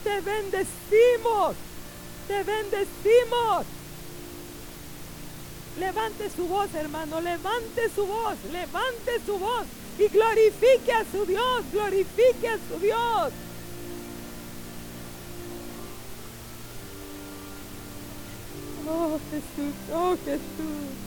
[0.03, 1.55] Te bendecimos,
[2.27, 3.65] te bendecimos.
[5.79, 9.65] Levante su voz, hermano, levante su voz, levante su voz
[9.99, 13.31] y glorifique a su Dios, glorifique a su Dios.
[18.89, 21.06] Oh Jesús, oh Jesús.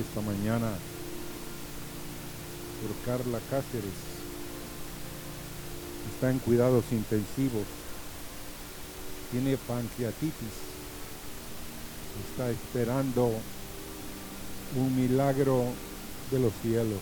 [0.00, 0.72] esta mañana
[2.80, 4.12] por Carla Cáceres.
[6.14, 7.64] Está en cuidados intensivos.
[9.30, 10.54] Tiene pancreatitis.
[12.30, 13.32] Está esperando
[14.76, 15.64] un milagro
[16.30, 17.00] de los cielos.